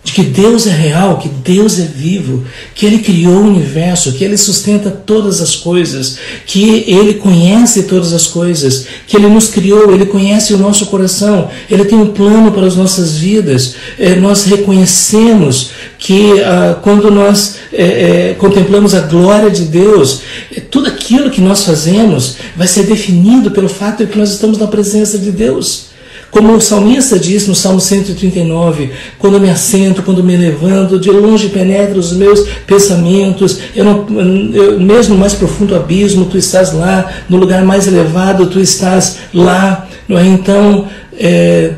de 0.05 0.11
que 0.11 0.21
Deus 0.21 0.67
é 0.67 0.71
real, 0.71 1.17
que 1.17 1.27
Deus 1.27 1.79
é 1.79 1.83
vivo, 1.83 2.45
que 2.75 2.85
Ele 2.85 2.99
criou 2.99 3.37
o 3.37 3.47
universo, 3.47 4.13
que 4.13 4.23
Ele 4.23 4.37
sustenta 4.37 4.91
todas 4.91 5.41
as 5.41 5.55
coisas, 5.55 6.19
que 6.45 6.85
Ele 6.87 7.15
conhece 7.15 7.83
todas 7.83 8.13
as 8.13 8.27
coisas, 8.27 8.85
que 9.07 9.17
Ele 9.17 9.27
nos 9.27 9.47
criou, 9.47 9.91
Ele 9.91 10.05
conhece 10.05 10.53
o 10.53 10.59
nosso 10.59 10.85
coração, 10.85 11.49
Ele 11.67 11.85
tem 11.85 11.97
um 11.97 12.13
plano 12.13 12.51
para 12.51 12.67
as 12.67 12.75
nossas 12.75 13.17
vidas. 13.17 13.73
É, 13.97 14.15
nós 14.15 14.43
reconhecemos 14.43 15.71
que 16.05 16.39
ah, 16.43 16.77
quando 16.83 17.09
nós 17.09 17.55
é, 17.74 17.83
é, 18.29 18.35
contemplamos 18.35 18.93
a 18.93 19.01
glória 19.01 19.50
de 19.50 19.63
Deus, 19.63 20.21
é, 20.55 20.59
tudo 20.59 20.88
aquilo 20.88 21.31
que 21.31 21.41
nós 21.41 21.63
fazemos 21.63 22.38
vai 22.55 22.67
ser 22.67 22.83
definido 22.83 23.50
pelo 23.50 23.67
fato 23.67 24.05
de 24.05 24.12
que 24.12 24.19
nós 24.19 24.29
estamos 24.29 24.59
na 24.59 24.67
presença 24.67 25.17
de 25.17 25.31
Deus. 25.31 25.88
Como 26.29 26.53
o 26.53 26.62
salmista 26.62 27.17
diz 27.17 27.47
no 27.47 27.55
Salmo 27.55 27.81
139, 27.81 28.91
quando 29.17 29.39
me 29.39 29.50
assento, 29.50 30.03
quando 30.03 30.24
me 30.24 30.38
levanto, 30.38 31.00
de 31.00 31.09
longe 31.09 31.50
penetra 31.50 31.97
os 31.97 32.12
meus 32.12 32.47
pensamentos, 32.67 33.57
eu 33.75 33.83
não, 33.83 34.05
eu, 34.53 34.79
mesmo 34.79 35.15
no 35.15 35.19
mais 35.19 35.33
profundo 35.33 35.75
abismo, 35.75 36.25
tu 36.25 36.38
estás 36.38 36.71
lá, 36.71 37.13
no 37.27 37.38
lugar 37.38 37.65
mais 37.65 37.88
elevado, 37.88 38.45
tu 38.45 38.59
estás 38.59 39.17
lá. 39.33 39.88
Não 40.07 40.19
é? 40.19 40.27
Então, 40.27 40.88
é, 41.17 41.71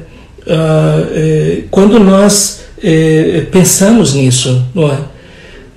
é, 0.45 1.59
quando 1.71 1.97
nós 1.97 2.66
é, 2.81 3.47
pensamos 3.51 4.13
nisso, 4.13 4.65
não 4.73 4.91
é? 4.91 4.99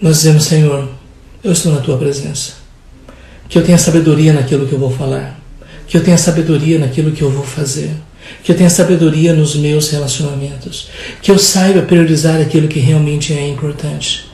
nós 0.00 0.16
dizemos, 0.18 0.44
Senhor, 0.44 0.88
eu 1.42 1.52
estou 1.52 1.72
na 1.72 1.80
tua 1.80 1.98
presença. 1.98 2.52
Que 3.48 3.58
eu 3.58 3.64
tenha 3.64 3.78
sabedoria 3.78 4.32
naquilo 4.32 4.66
que 4.66 4.72
eu 4.72 4.78
vou 4.78 4.90
falar. 4.90 5.38
Que 5.86 5.96
eu 5.96 6.04
tenha 6.04 6.16
sabedoria 6.16 6.78
naquilo 6.78 7.12
que 7.12 7.22
eu 7.22 7.30
vou 7.30 7.44
fazer 7.44 7.90
que 8.42 8.52
eu 8.52 8.56
tenha 8.56 8.70
sabedoria 8.70 9.32
nos 9.32 9.54
meus 9.56 9.90
relacionamentos, 9.90 10.88
que 11.20 11.30
eu 11.30 11.38
saiba 11.38 11.82
priorizar 11.82 12.40
aquilo 12.40 12.68
que 12.68 12.78
realmente 12.78 13.32
é 13.32 13.48
importante. 13.48 14.26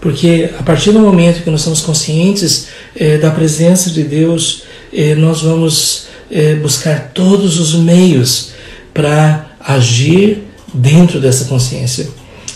Porque 0.00 0.50
a 0.58 0.62
partir 0.62 0.92
do 0.92 1.00
momento 1.00 1.42
que 1.42 1.50
nós 1.50 1.62
somos 1.62 1.80
conscientes 1.80 2.68
eh, 2.94 3.18
da 3.18 3.30
presença 3.30 3.90
de 3.90 4.02
Deus, 4.02 4.62
eh, 4.92 5.14
nós 5.14 5.42
vamos 5.42 6.06
eh, 6.30 6.54
buscar 6.56 7.10
todos 7.12 7.58
os 7.58 7.74
meios 7.74 8.50
para 8.92 9.50
agir 9.60 10.44
dentro 10.76 11.20
dessa 11.20 11.46
consciência. 11.46 12.08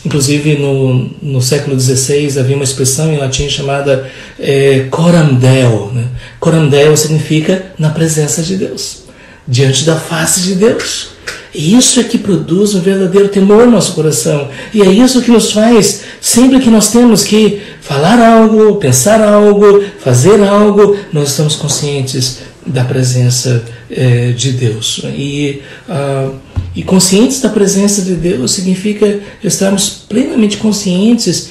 Inclusive, 0.04 0.56
no, 0.56 1.10
no 1.20 1.42
século 1.42 1.78
XVI 1.78 2.38
havia 2.38 2.56
uma 2.56 2.64
expressão 2.64 3.12
em 3.12 3.18
latim 3.18 3.48
chamada 3.48 4.10
eh, 4.38 4.86
coram 4.90 5.34
deo. 5.34 5.90
Né? 5.92 6.06
Coram 6.38 6.68
deo 6.68 6.96
significa 6.96 7.72
na 7.78 7.90
presença 7.90 8.42
de 8.42 8.56
Deus 8.56 9.02
diante 9.46 9.84
da 9.84 9.96
face 9.96 10.40
de 10.42 10.54
Deus. 10.54 11.10
E 11.52 11.76
isso 11.76 11.98
é 11.98 12.04
que 12.04 12.16
produz 12.16 12.74
um 12.74 12.80
verdadeiro 12.80 13.28
temor 13.28 13.66
no 13.66 13.72
nosso 13.72 13.92
coração. 13.94 14.48
E 14.72 14.80
é 14.80 14.86
isso 14.86 15.20
que 15.20 15.30
nos 15.30 15.50
faz, 15.50 16.02
sempre 16.20 16.60
que 16.60 16.70
nós 16.70 16.92
temos 16.92 17.24
que 17.24 17.60
falar 17.80 18.20
algo, 18.20 18.76
pensar 18.76 19.20
algo, 19.20 19.82
fazer 19.98 20.40
algo, 20.44 20.96
nós 21.12 21.30
estamos 21.30 21.56
conscientes 21.56 22.38
da 22.64 22.84
presença 22.84 23.64
eh, 23.90 24.32
de 24.36 24.52
Deus. 24.52 25.02
E, 25.06 25.60
uh, 25.88 26.34
e 26.74 26.82
conscientes 26.82 27.40
da 27.40 27.48
presença 27.48 28.02
de 28.02 28.14
Deus 28.14 28.52
significa 28.52 29.20
estarmos 29.42 29.88
plenamente 30.08 30.56
conscientes 30.56 31.50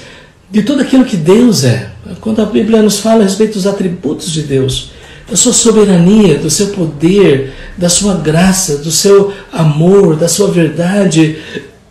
de 0.50 0.64
tudo 0.64 0.82
aquilo 0.82 1.06
que 1.06 1.18
Deus 1.18 1.64
é. 1.64 1.92
Quando 2.22 2.42
a 2.42 2.46
Bíblia 2.46 2.82
nos 2.82 3.00
fala 3.00 3.22
a 3.22 3.24
respeito 3.24 3.54
dos 3.54 3.68
atributos 3.68 4.32
de 4.32 4.44
Deus, 4.44 4.92
da 5.30 5.36
sua 5.36 5.54
soberania, 5.54 6.40
do 6.40 6.50
seu 6.50 6.68
poder, 6.68 7.54
da 7.78 7.90
sua 7.90 8.16
graça, 8.16 8.78
do 8.78 8.92
seu 8.92 9.32
amor, 9.52 10.16
da 10.16 10.28
sua 10.28 10.50
verdade. 10.50 11.38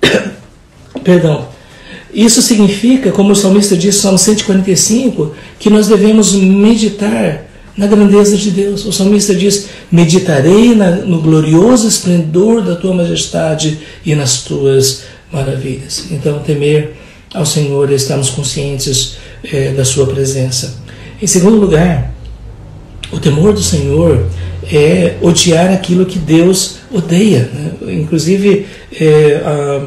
Perdão. 1.05 1.49
Isso 2.13 2.41
significa, 2.41 3.13
como 3.13 3.33
o 3.33 3.37
salmista 3.37 3.77
diz 3.77 3.97
Salmo 3.97 4.19
145, 4.19 5.35
que 5.59 5.71
nós 5.71 5.87
devemos 5.87 6.33
meditar 6.33 7.48
na 7.79 7.87
grandeza 7.87 8.37
de 8.37 8.51
Deus. 8.51 8.85
O 8.85 8.93
salmista 8.93 9.33
diz: 9.33 9.69
Meditarei 9.91 10.75
na, 10.75 10.91
no 10.91 11.23
glorioso 11.23 11.87
esplendor 11.87 12.61
da 12.61 12.75
tua 12.75 12.93
majestade 12.93 13.79
e 14.05 14.17
nas 14.17 14.43
tuas 14.43 15.05
maravilhas. 15.33 16.07
Então, 16.11 16.41
temer 16.41 16.97
ao 17.33 17.47
Senhor 17.47 17.91
e 17.91 17.95
estarmos 17.95 18.31
conscientes 18.31 19.17
é, 19.45 19.71
da 19.71 19.85
Sua 19.85 20.07
presença. 20.09 20.83
Em 21.23 21.27
segundo 21.27 21.57
lugar, 21.57 22.13
o 23.13 23.21
temor 23.21 23.53
do 23.53 23.63
Senhor 23.63 24.27
é 24.71 25.15
odiar 25.23 25.73
aquilo 25.73 26.05
que 26.05 26.19
Deus 26.19 26.79
odeia. 26.91 27.49
Né? 27.53 27.93
Inclusive, 27.93 28.67
é, 28.99 29.43
a, 29.45 29.87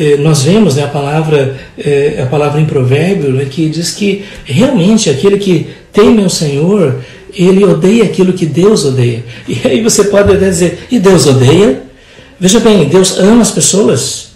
é, 0.00 0.16
nós 0.16 0.42
vemos 0.42 0.76
né, 0.76 0.84
a, 0.84 0.88
palavra, 0.88 1.56
é, 1.78 2.20
a 2.22 2.26
palavra 2.26 2.60
em 2.60 2.64
provérbio 2.64 3.30
né, 3.30 3.46
que 3.48 3.68
diz 3.68 3.90
que 3.90 4.24
realmente 4.44 5.10
aquele 5.10 5.38
que 5.38 5.68
teme 5.92 6.22
ao 6.22 6.30
Senhor, 6.30 7.00
ele 7.34 7.64
odeia 7.64 8.04
aquilo 8.04 8.32
que 8.32 8.46
Deus 8.46 8.84
odeia. 8.84 9.24
E 9.48 9.60
aí 9.66 9.82
você 9.82 10.04
pode 10.04 10.32
até 10.32 10.48
dizer, 10.48 10.86
e 10.90 10.98
Deus 10.98 11.26
odeia? 11.26 11.82
Veja 12.38 12.60
bem, 12.60 12.88
Deus 12.88 13.18
ama 13.18 13.42
as 13.42 13.50
pessoas, 13.50 14.32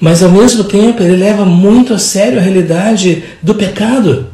mas 0.00 0.22
ao 0.22 0.30
mesmo 0.30 0.64
tempo 0.64 1.02
ele 1.02 1.16
leva 1.16 1.44
muito 1.44 1.94
a 1.94 1.98
sério 1.98 2.38
a 2.38 2.42
realidade 2.42 3.22
do 3.42 3.54
pecado. 3.54 4.26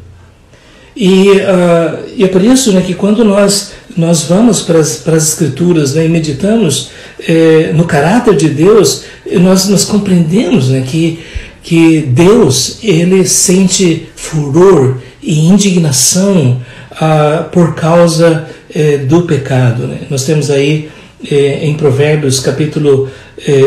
E, 0.95 1.29
uh, 1.29 2.05
e 2.15 2.23
é 2.23 2.27
por 2.27 2.41
isso 2.41 2.71
né, 2.71 2.81
que 2.81 2.93
quando 2.93 3.23
nós, 3.25 3.73
nós 3.97 4.23
vamos 4.23 4.61
para 4.61 4.79
as, 4.79 5.05
Escrituras 5.05 5.93
né, 5.93 6.05
e 6.05 6.09
meditamos 6.09 6.89
eh, 7.27 7.71
no 7.75 7.83
caráter 7.83 8.35
de 8.35 8.47
Deus, 8.47 9.03
nós, 9.41 9.67
nós 9.67 9.83
compreendemos 9.83 10.69
né, 10.69 10.83
que, 10.87 11.19
que 11.61 11.99
Deus 11.99 12.79
ele 12.81 13.25
sente 13.25 14.07
furor 14.15 14.97
e 15.21 15.47
indignação 15.47 16.61
uh, 17.01 17.49
por 17.49 17.75
causa 17.75 18.47
eh, 18.77 18.97
do 18.97 19.21
pecado. 19.21 19.87
Né? 19.87 19.99
Nós 20.09 20.25
temos 20.25 20.51
aí 20.51 20.89
eh, 21.31 21.59
em 21.61 21.75
Provérbios 21.75 22.41
capítulo 22.41 23.09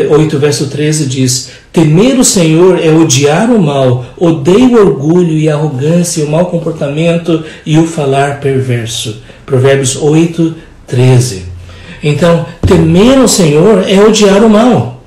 8, 0.07 0.35
eh, 0.35 0.39
verso 0.39 0.67
13 0.67 1.07
diz: 1.07 1.49
Temer 1.73 2.19
o 2.19 2.23
Senhor 2.23 2.79
é 2.79 2.91
odiar 2.91 3.49
o 3.49 3.59
mal, 3.59 4.05
odeio 4.15 4.77
o 4.77 4.87
orgulho 4.87 5.33
e 5.33 5.49
a 5.49 5.55
arrogância, 5.55 6.23
o 6.23 6.29
mau 6.29 6.45
comportamento 6.45 7.43
e 7.65 7.79
o 7.79 7.87
falar 7.87 8.39
perverso. 8.39 9.23
Provérbios 9.47 9.95
8, 9.95 10.53
13. 10.85 11.45
Então, 12.03 12.45
temer 12.65 13.19
o 13.19 13.27
Senhor 13.27 13.83
é 13.89 13.99
odiar 13.99 14.43
o 14.43 14.49
mal. 14.49 14.98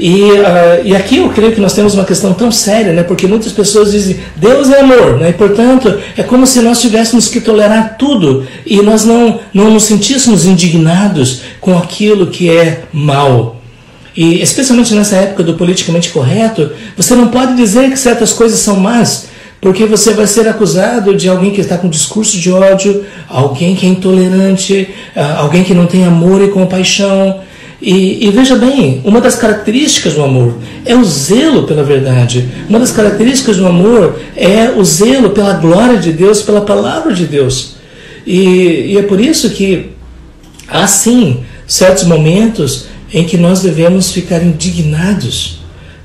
E, 0.00 0.32
uh, 0.32 0.82
e 0.82 0.96
aqui 0.96 1.18
eu 1.18 1.28
creio 1.28 1.52
que 1.52 1.60
nós 1.60 1.74
temos 1.74 1.94
uma 1.94 2.06
questão 2.06 2.32
tão 2.32 2.50
séria, 2.50 2.90
né? 2.94 3.02
porque 3.02 3.26
muitas 3.26 3.52
pessoas 3.52 3.92
dizem 3.92 4.18
Deus 4.34 4.70
é 4.70 4.80
amor, 4.80 5.18
né? 5.18 5.28
e 5.28 5.32
portanto 5.34 5.94
é 6.16 6.22
como 6.22 6.46
se 6.46 6.62
nós 6.62 6.80
tivéssemos 6.80 7.28
que 7.28 7.38
tolerar 7.38 7.96
tudo 7.98 8.46
e 8.64 8.80
nós 8.80 9.04
não, 9.04 9.38
não 9.52 9.70
nos 9.70 9.82
sentíssemos 9.82 10.46
indignados 10.46 11.42
com 11.60 11.76
aquilo 11.76 12.28
que 12.28 12.50
é 12.50 12.84
mal. 12.90 13.60
E 14.16 14.40
especialmente 14.40 14.94
nessa 14.94 15.16
época 15.16 15.42
do 15.42 15.54
politicamente 15.54 16.08
correto, 16.08 16.70
você 16.96 17.14
não 17.14 17.28
pode 17.28 17.54
dizer 17.54 17.90
que 17.90 17.98
certas 17.98 18.32
coisas 18.32 18.58
são 18.58 18.76
más, 18.76 19.26
porque 19.60 19.84
você 19.84 20.14
vai 20.14 20.26
ser 20.26 20.48
acusado 20.48 21.14
de 21.14 21.28
alguém 21.28 21.50
que 21.50 21.60
está 21.60 21.76
com 21.76 21.90
discurso 21.90 22.38
de 22.38 22.50
ódio, 22.50 23.04
alguém 23.28 23.76
que 23.76 23.84
é 23.84 23.88
intolerante, 23.90 24.88
ah, 25.14 25.40
alguém 25.40 25.62
que 25.62 25.74
não 25.74 25.86
tem 25.86 26.06
amor 26.06 26.42
e 26.42 26.48
compaixão. 26.48 27.40
E, 27.82 28.26
e, 28.26 28.30
veja 28.30 28.56
bem, 28.56 29.00
uma 29.04 29.20
das 29.20 29.36
características 29.36 30.12
do 30.14 30.22
amor 30.22 30.54
é 30.84 30.94
o 30.94 31.02
zelo 31.02 31.62
pela 31.62 31.82
verdade. 31.82 32.46
Uma 32.68 32.78
das 32.78 32.90
características 32.90 33.56
do 33.56 33.66
amor 33.66 34.20
é 34.36 34.70
o 34.70 34.84
zelo 34.84 35.30
pela 35.30 35.54
glória 35.54 35.98
de 35.98 36.12
Deus, 36.12 36.42
pela 36.42 36.60
palavra 36.60 37.14
de 37.14 37.24
Deus. 37.24 37.76
E, 38.26 38.92
e 38.92 38.98
é 38.98 39.02
por 39.02 39.18
isso 39.18 39.48
que 39.50 39.92
há 40.68 40.86
sim 40.86 41.40
certos 41.66 42.04
momentos 42.04 42.86
em 43.12 43.24
que 43.24 43.38
nós 43.38 43.62
devemos 43.62 44.12
ficar 44.12 44.42
indignados. 44.42 45.60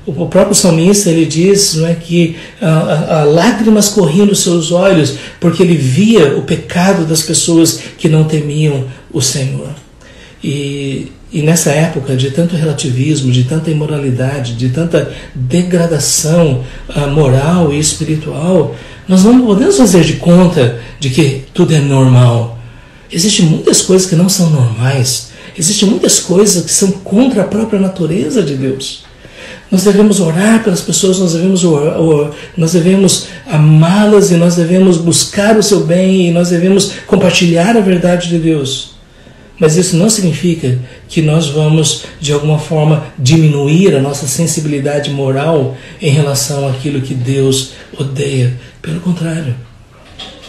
O 0.06 0.26
próprio 0.26 0.54
salmista 0.54 1.10
ele 1.10 1.26
diz 1.26 1.74
não 1.74 1.88
é, 1.88 1.94
que 1.94 2.36
ah, 2.62 3.06
ah, 3.08 3.24
lágrimas 3.24 3.88
corriam 3.88 4.24
dos 4.24 4.40
seus 4.40 4.70
olhos 4.70 5.14
porque 5.40 5.62
ele 5.62 5.76
via 5.76 6.36
o 6.36 6.42
pecado 6.42 7.04
das 7.04 7.22
pessoas 7.22 7.80
que 7.98 8.08
não 8.08 8.22
temiam 8.24 8.84
o 9.12 9.20
Senhor. 9.20 9.85
E, 10.42 11.10
e 11.32 11.42
nessa 11.42 11.70
época 11.70 12.16
de 12.16 12.30
tanto 12.30 12.56
relativismo, 12.56 13.32
de 13.32 13.44
tanta 13.44 13.70
imoralidade, 13.70 14.54
de 14.54 14.68
tanta 14.68 15.12
degradação 15.34 16.64
uh, 16.88 17.10
moral 17.10 17.72
e 17.72 17.78
espiritual, 17.78 18.74
nós 19.08 19.24
não 19.24 19.44
podemos 19.44 19.76
fazer 19.76 20.04
de 20.04 20.14
conta 20.14 20.78
de 21.00 21.10
que 21.10 21.44
tudo 21.54 21.74
é 21.74 21.80
normal. 21.80 22.58
Existem 23.10 23.46
muitas 23.46 23.82
coisas 23.82 24.08
que 24.08 24.16
não 24.16 24.28
são 24.28 24.50
normais. 24.50 25.30
Existem 25.56 25.88
muitas 25.88 26.20
coisas 26.20 26.64
que 26.64 26.72
são 26.72 26.90
contra 26.90 27.42
a 27.42 27.46
própria 27.46 27.80
natureza 27.80 28.42
de 28.42 28.56
Deus. 28.56 29.04
Nós 29.70 29.84
devemos 29.84 30.20
orar 30.20 30.62
pelas 30.62 30.80
pessoas, 30.80 31.18
nós 31.18 31.32
devemos, 31.32 31.62
nós 32.56 32.72
devemos 32.72 33.26
amá-las 33.46 34.30
e 34.30 34.34
nós 34.34 34.54
devemos 34.54 34.96
buscar 34.96 35.56
o 35.56 35.62
seu 35.62 35.80
bem 35.80 36.28
e 36.28 36.30
nós 36.30 36.50
devemos 36.50 36.92
compartilhar 37.06 37.76
a 37.76 37.80
verdade 37.80 38.28
de 38.28 38.38
Deus. 38.38 38.95
Mas 39.58 39.76
isso 39.76 39.96
não 39.96 40.10
significa 40.10 40.78
que 41.08 41.22
nós 41.22 41.48
vamos, 41.48 42.04
de 42.20 42.32
alguma 42.32 42.58
forma, 42.58 43.06
diminuir 43.18 43.94
a 43.94 44.00
nossa 44.00 44.26
sensibilidade 44.26 45.10
moral 45.10 45.76
em 46.00 46.10
relação 46.10 46.68
àquilo 46.68 47.00
que 47.00 47.14
Deus 47.14 47.72
odeia. 47.98 48.52
Pelo 48.82 49.00
contrário. 49.00 49.54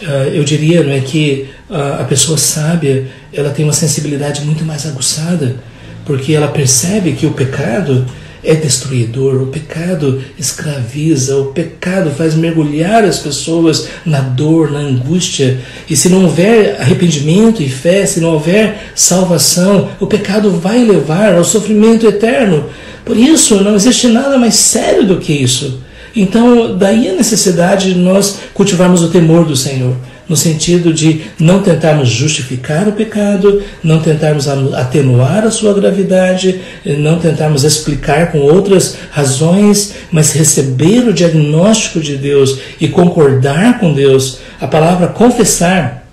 Ah, 0.02 0.28
eu 0.32 0.44
diria 0.44 0.82
não 0.82 0.92
é, 0.92 1.00
que 1.00 1.48
a 1.70 2.04
pessoa 2.04 2.38
sábia 2.38 3.06
ela 3.32 3.50
tem 3.50 3.64
uma 3.64 3.72
sensibilidade 3.74 4.42
muito 4.42 4.64
mais 4.64 4.86
aguçada, 4.86 5.56
porque 6.04 6.32
ela 6.32 6.48
percebe 6.48 7.12
que 7.12 7.26
o 7.26 7.32
pecado 7.32 8.06
é 8.48 8.54
destruidor, 8.54 9.42
o 9.42 9.48
pecado 9.48 10.22
escraviza, 10.38 11.36
o 11.36 11.52
pecado 11.52 12.10
faz 12.10 12.34
mergulhar 12.34 13.04
as 13.04 13.18
pessoas 13.18 13.88
na 14.06 14.20
dor, 14.20 14.70
na 14.70 14.78
angústia. 14.78 15.60
E 15.86 15.94
se 15.94 16.08
não 16.08 16.24
houver 16.24 16.80
arrependimento 16.80 17.62
e 17.62 17.68
fé, 17.68 18.06
se 18.06 18.20
não 18.20 18.32
houver 18.32 18.90
salvação, 18.94 19.90
o 20.00 20.06
pecado 20.06 20.50
vai 20.50 20.82
levar 20.82 21.34
ao 21.34 21.44
sofrimento 21.44 22.06
eterno. 22.06 22.64
Por 23.04 23.18
isso, 23.18 23.62
não 23.62 23.74
existe 23.74 24.06
nada 24.08 24.38
mais 24.38 24.54
sério 24.54 25.06
do 25.06 25.18
que 25.18 25.34
isso. 25.34 25.80
Então, 26.16 26.74
daí 26.74 27.06
a 27.06 27.14
necessidade 27.14 27.92
de 27.92 28.00
nós 28.00 28.38
cultivarmos 28.54 29.02
o 29.02 29.10
temor 29.10 29.44
do 29.44 29.56
Senhor 29.56 29.94
no 30.28 30.36
sentido 30.36 30.92
de 30.92 31.22
não 31.38 31.62
tentarmos 31.62 32.08
justificar 32.08 32.86
o 32.86 32.92
pecado, 32.92 33.62
não 33.82 34.00
tentarmos 34.00 34.46
atenuar 34.46 35.44
a 35.44 35.50
sua 35.50 35.72
gravidade, 35.72 36.60
não 36.84 37.18
tentarmos 37.18 37.64
explicar 37.64 38.30
com 38.30 38.40
outras 38.40 38.96
razões, 39.10 39.94
mas 40.12 40.32
receber 40.32 41.08
o 41.08 41.14
diagnóstico 41.14 42.00
de 42.00 42.16
Deus 42.16 42.58
e 42.80 42.88
concordar 42.88 43.80
com 43.80 43.94
Deus. 43.94 44.38
A 44.60 44.66
palavra 44.66 45.08
confessar 45.08 46.06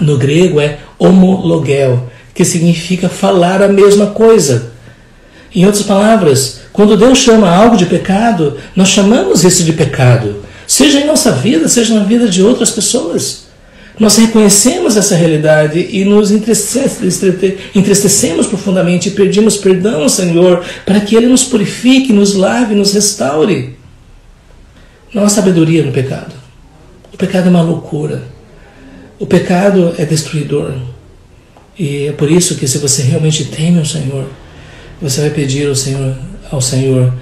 no 0.00 0.18
grego 0.18 0.60
é 0.60 0.78
homologel, 0.98 2.10
que 2.34 2.44
significa 2.44 3.08
falar 3.08 3.62
a 3.62 3.68
mesma 3.68 4.06
coisa. 4.06 4.72
Em 5.54 5.64
outras 5.64 5.84
palavras, 5.84 6.60
quando 6.72 6.96
Deus 6.96 7.18
chama 7.18 7.48
algo 7.48 7.76
de 7.76 7.86
pecado, 7.86 8.58
nós 8.74 8.88
chamamos 8.88 9.44
isso 9.44 9.62
de 9.62 9.72
pecado 9.72 10.45
seja 10.66 11.00
em 11.00 11.06
nossa 11.06 11.32
vida, 11.32 11.68
seja 11.68 11.94
na 11.94 12.04
vida 12.04 12.28
de 12.28 12.42
outras 12.42 12.70
pessoas. 12.70 13.46
Nós 13.98 14.16
reconhecemos 14.16 14.96
essa 14.96 15.16
realidade 15.16 15.88
e 15.90 16.04
nos 16.04 16.30
entristecemos 16.30 18.46
profundamente 18.46 19.08
e 19.08 19.12
pedimos 19.12 19.56
perdão 19.56 20.02
ao 20.02 20.08
Senhor 20.08 20.62
para 20.84 21.00
que 21.00 21.16
Ele 21.16 21.28
nos 21.28 21.44
purifique, 21.44 22.12
nos 22.12 22.34
lave, 22.34 22.74
nos 22.74 22.92
restaure. 22.92 23.74
Não 25.14 25.24
há 25.24 25.30
sabedoria 25.30 25.82
no 25.82 25.92
pecado. 25.92 26.34
O 27.12 27.16
pecado 27.16 27.46
é 27.46 27.50
uma 27.50 27.62
loucura. 27.62 28.22
O 29.18 29.24
pecado 29.24 29.94
é 29.96 30.04
destruidor. 30.04 30.74
E 31.78 32.08
é 32.08 32.12
por 32.12 32.30
isso 32.30 32.56
que 32.56 32.68
se 32.68 32.76
você 32.76 33.02
realmente 33.02 33.46
teme 33.46 33.80
o 33.80 33.86
Senhor, 33.86 34.28
você 35.00 35.22
vai 35.22 35.30
pedir 35.30 35.68
ao 35.68 35.74
Senhor, 35.74 36.14
ao 36.50 36.60
Senhor, 36.60 37.14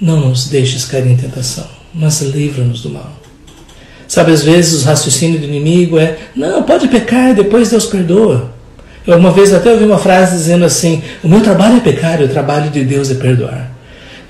não 0.00 0.28
nos 0.28 0.46
deixes 0.46 0.84
cair 0.84 1.08
em 1.08 1.16
tentação 1.16 1.79
mas 1.94 2.20
livra-nos 2.20 2.82
do 2.82 2.90
mal. 2.90 3.20
Sabe, 4.06 4.32
às 4.32 4.42
vezes 4.42 4.82
o 4.82 4.86
raciocínio 4.86 5.38
do 5.38 5.46
inimigo 5.46 5.98
é: 5.98 6.16
não, 6.34 6.62
pode 6.62 6.88
pecar, 6.88 7.34
depois 7.34 7.70
Deus 7.70 7.86
perdoa. 7.86 8.52
Eu 9.06 9.16
uma 9.16 9.30
vez 9.30 9.54
até 9.54 9.72
ouvi 9.72 9.84
uma 9.84 9.98
frase 9.98 10.36
dizendo 10.36 10.64
assim: 10.64 11.02
o 11.22 11.28
meu 11.28 11.40
trabalho 11.40 11.76
é 11.76 11.80
pecar, 11.80 12.20
o 12.20 12.28
trabalho 12.28 12.70
de 12.70 12.84
Deus 12.84 13.10
é 13.10 13.14
perdoar. 13.14 13.70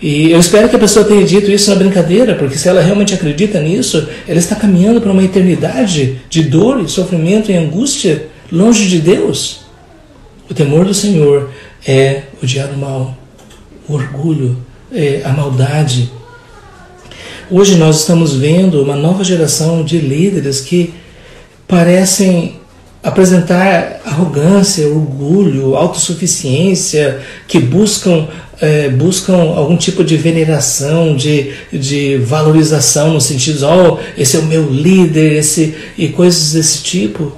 E 0.03 0.31
eu 0.31 0.41
espero 0.41 0.69
que 0.69 0.77
a 0.77 0.79
pessoa 0.79 1.05
tenha 1.05 1.25
dito 1.25 1.51
isso 1.51 1.69
na 1.71 1.77
brincadeira, 1.77 2.35
porque 2.35 2.57
se 2.57 2.69
ela 2.69 2.81
realmente 2.81 3.13
acredita 3.13 3.61
nisso, 3.61 4.09
ela 4.27 4.39
está 4.39 4.57
caminhando 4.57 5.01
para 5.01 5.13
uma 5.13 5.23
eternidade 5.23 6.21
de 6.31 6.43
dor, 6.43 6.81
e 6.81 6.89
sofrimento 6.89 7.51
e 7.51 7.57
angústia 7.57 8.27
longe 8.51 8.89
de 8.89 8.99
Deus. 8.99 9.61
O 10.49 10.55
temor 10.55 10.87
do 10.87 10.95
Senhor 10.95 11.51
é 11.87 12.23
odiar 12.43 12.71
o 12.71 12.79
mal, 12.79 13.17
o 13.87 13.95
orgulho, 13.95 14.57
é 14.93 15.21
a 15.25 15.31
maldade, 15.31 16.11
Hoje 17.53 17.75
nós 17.75 17.99
estamos 17.99 18.33
vendo 18.33 18.81
uma 18.81 18.95
nova 18.95 19.25
geração 19.25 19.83
de 19.83 19.99
líderes 19.99 20.61
que 20.61 20.95
parecem 21.67 22.61
apresentar 23.03 24.01
arrogância, 24.05 24.87
orgulho, 24.87 25.75
autossuficiência, 25.75 27.19
que 27.49 27.59
buscam, 27.59 28.29
é, 28.61 28.89
buscam 28.89 29.35
algum 29.35 29.77
tipo 29.77 30.05
de 30.05 30.17
veneração, 30.17 31.17
de, 31.17 31.51
de 31.73 32.19
valorização 32.19 33.15
no 33.15 33.21
sentido 33.21 33.59
de, 33.59 33.65
oh, 33.65 33.99
esse 34.17 34.37
é 34.37 34.39
o 34.39 34.45
meu 34.45 34.71
líder, 34.71 35.33
esse, 35.33 35.75
e 35.99 36.07
coisas 36.07 36.53
desse 36.53 36.85
tipo. 36.85 37.33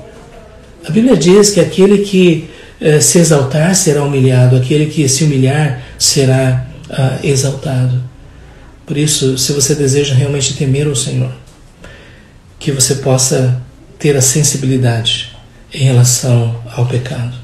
A 0.86 0.90
Bíblia 0.90 1.16
diz 1.16 1.48
que 1.48 1.60
aquele 1.60 2.04
que 2.04 2.50
é, 2.78 3.00
se 3.00 3.18
exaltar 3.18 3.74
será 3.74 4.04
humilhado, 4.04 4.56
aquele 4.56 4.84
que 4.84 5.08
se 5.08 5.24
humilhar 5.24 5.82
será 5.98 6.66
ah, 6.90 7.18
exaltado. 7.24 8.11
Por 8.86 8.96
isso, 8.96 9.38
se 9.38 9.52
você 9.52 9.74
deseja 9.74 10.14
realmente 10.14 10.54
temer 10.54 10.88
o 10.88 10.96
Senhor, 10.96 11.32
que 12.58 12.72
você 12.72 12.96
possa 12.96 13.60
ter 13.98 14.16
a 14.16 14.22
sensibilidade 14.22 15.36
em 15.72 15.84
relação 15.84 16.60
ao 16.76 16.86
pecado. 16.86 17.36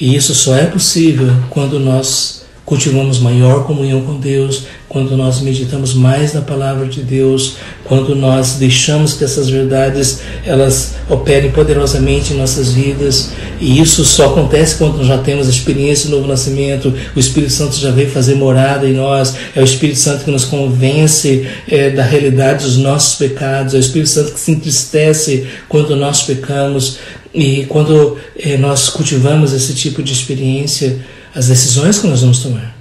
E 0.00 0.14
isso 0.14 0.34
só 0.34 0.56
é 0.56 0.66
possível 0.66 1.28
quando 1.50 1.78
nós 1.78 2.41
cultivamos 2.64 3.18
maior 3.18 3.64
comunhão 3.66 4.02
com 4.02 4.18
Deus, 4.18 4.64
quando 4.88 5.16
nós 5.16 5.40
meditamos 5.40 5.94
mais 5.94 6.32
na 6.32 6.42
palavra 6.42 6.86
de 6.86 7.02
Deus, 7.02 7.56
quando 7.84 8.14
nós 8.14 8.54
deixamos 8.54 9.14
que 9.14 9.24
essas 9.24 9.48
verdades 9.48 10.20
elas 10.44 10.94
operem 11.08 11.50
poderosamente 11.50 12.32
em 12.32 12.36
nossas 12.36 12.72
vidas. 12.72 13.30
E 13.60 13.80
isso 13.80 14.04
só 14.04 14.26
acontece 14.26 14.76
quando 14.76 14.98
nós 14.98 15.06
já 15.06 15.18
temos 15.18 15.46
a 15.46 15.50
experiência 15.50 16.08
do 16.08 16.16
novo 16.16 16.28
nascimento. 16.28 16.92
O 17.16 17.18
Espírito 17.18 17.52
Santo 17.52 17.76
já 17.76 17.90
veio 17.90 18.10
fazer 18.10 18.34
morada 18.34 18.88
em 18.88 18.92
nós. 18.92 19.34
É 19.56 19.60
o 19.60 19.64
Espírito 19.64 19.98
Santo 19.98 20.24
que 20.24 20.30
nos 20.30 20.44
convence 20.44 21.46
é, 21.68 21.90
da 21.90 22.02
realidade 22.02 22.64
dos 22.64 22.76
nossos 22.76 23.16
pecados. 23.16 23.74
É 23.74 23.78
o 23.78 23.80
Espírito 23.80 24.10
Santo 24.10 24.32
que 24.32 24.40
se 24.40 24.52
entristece 24.52 25.46
quando 25.68 25.96
nós 25.96 26.22
pecamos. 26.22 26.98
E 27.34 27.64
quando 27.64 28.18
é, 28.38 28.58
nós 28.58 28.90
cultivamos 28.90 29.54
esse 29.54 29.74
tipo 29.74 30.02
de 30.02 30.12
experiência, 30.12 30.98
as 31.34 31.48
decisões 31.48 31.98
que 31.98 32.06
nós 32.06 32.20
vamos 32.20 32.40
tomar, 32.40 32.76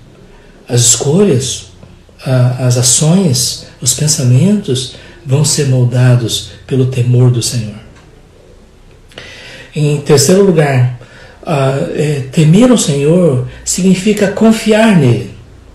as 0.67 0.81
escolhas, 0.81 1.71
as 2.59 2.77
ações, 2.77 3.65
os 3.81 3.93
pensamentos 3.93 4.95
vão 5.25 5.43
ser 5.43 5.67
moldados 5.67 6.51
pelo 6.67 6.87
temor 6.87 7.31
do 7.31 7.41
Senhor. 7.41 7.75
Em 9.75 10.01
terceiro 10.01 10.43
lugar, 10.43 10.99
é, 11.95 12.23
temer 12.31 12.71
o 12.71 12.77
Senhor 12.77 13.47
significa 13.63 14.27
confiar 14.27 14.97
nele. 14.97 15.31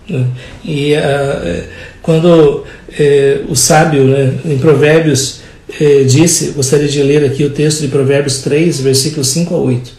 Né? 0.07 0.27
E 0.63 0.93
é, 0.93 1.67
quando 2.01 2.63
é, 2.97 3.41
o 3.49 3.55
sábio, 3.55 4.05
né, 4.05 4.33
em 4.45 4.57
Provérbios, 4.57 5.41
é, 5.79 6.03
disse, 6.03 6.51
gostaria 6.51 6.87
de 6.87 7.01
ler 7.03 7.25
aqui 7.25 7.43
o 7.43 7.49
texto 7.49 7.81
de 7.81 7.89
Provérbios 7.89 8.39
3, 8.39 8.79
versículos 8.79 9.27
5 9.29 9.53
a 9.53 9.57
8. 9.57 9.91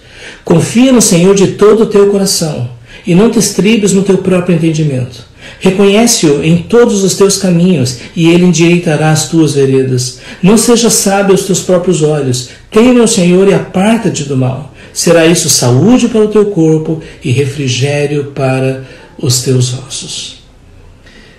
Confia 0.48 0.90
no 0.90 1.02
Senhor 1.02 1.34
de 1.34 1.48
todo 1.48 1.82
o 1.82 1.86
teu 1.86 2.08
coração 2.08 2.70
e 3.06 3.14
não 3.14 3.30
te 3.30 3.38
estribes 3.38 3.92
no 3.92 4.02
teu 4.02 4.16
próprio 4.16 4.56
entendimento. 4.56 5.22
Reconhece-o 5.60 6.42
em 6.42 6.62
todos 6.62 7.04
os 7.04 7.16
teus 7.16 7.36
caminhos 7.36 7.98
e 8.16 8.30
ele 8.30 8.46
endireitará 8.46 9.10
as 9.10 9.28
tuas 9.28 9.52
veredas. 9.52 10.20
Não 10.42 10.56
seja 10.56 10.88
sábio 10.88 11.32
aos 11.32 11.42
teus 11.42 11.60
próprios 11.60 12.00
olhos. 12.00 12.48
Teme 12.70 12.98
o 12.98 13.06
Senhor 13.06 13.46
e 13.46 13.52
aparta-te 13.52 14.24
do 14.24 14.38
mal. 14.38 14.72
será 14.90 15.26
isso 15.26 15.50
saúde 15.50 16.08
para 16.08 16.24
o 16.24 16.28
teu 16.28 16.46
corpo 16.46 17.02
e 17.22 17.30
refrigério 17.30 18.32
para 18.34 18.86
os 19.18 19.42
teus 19.42 19.74
ossos. 19.86 20.38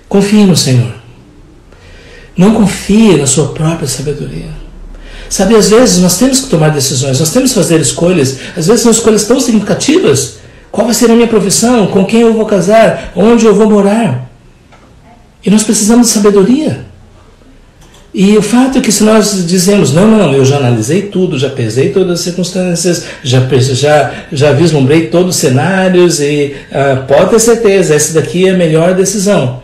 Confie 0.07 0.45
no 0.45 0.55
Senhor. 0.55 0.93
Não 2.37 2.53
confie 2.53 3.17
na 3.17 3.25
sua 3.25 3.47
própria 3.53 3.87
sabedoria. 3.87 4.58
Sabe, 5.29 5.55
às 5.55 5.69
vezes 5.69 5.99
nós 5.99 6.17
temos 6.17 6.39
que 6.41 6.49
tomar 6.49 6.69
decisões, 6.69 7.19
nós 7.19 7.31
temos 7.31 7.51
que 7.51 7.59
fazer 7.59 7.79
escolhas, 7.79 8.37
às 8.57 8.65
vezes 8.65 8.81
são 8.81 8.91
escolhas 8.91 9.25
tão 9.25 9.39
significativas. 9.39 10.39
Qual 10.71 10.85
vai 10.85 10.93
ser 10.93 11.11
a 11.11 11.15
minha 11.15 11.27
profissão? 11.27 11.87
Com 11.87 12.03
quem 12.03 12.21
eu 12.21 12.33
vou 12.33 12.45
casar? 12.45 13.11
Onde 13.15 13.45
eu 13.45 13.53
vou 13.53 13.69
morar? 13.69 14.29
E 15.45 15.49
nós 15.49 15.63
precisamos 15.63 16.07
de 16.07 16.13
sabedoria. 16.13 16.85
E 18.13 18.35
o 18.35 18.41
fato 18.41 18.79
é 18.79 18.81
que 18.81 18.91
se 18.91 19.03
nós 19.03 19.45
dizemos, 19.47 19.93
não, 19.93 20.07
não, 20.07 20.33
eu 20.33 20.43
já 20.43 20.57
analisei 20.57 21.03
tudo, 21.03 21.37
já 21.37 21.49
pesei 21.49 21.89
todas 21.89 22.19
as 22.19 22.21
circunstâncias, 22.21 23.05
já, 23.23 23.47
já, 23.71 24.13
já 24.31 24.51
vislumbrei 24.51 25.07
todos 25.07 25.35
os 25.35 25.41
cenários 25.41 26.19
e 26.19 26.55
uh, 26.71 27.05
pode 27.05 27.29
ter 27.29 27.39
certeza, 27.39 27.93
essa 27.93 28.13
daqui 28.15 28.47
é 28.47 28.51
a 28.51 28.57
melhor 28.57 28.95
decisão. 28.95 29.61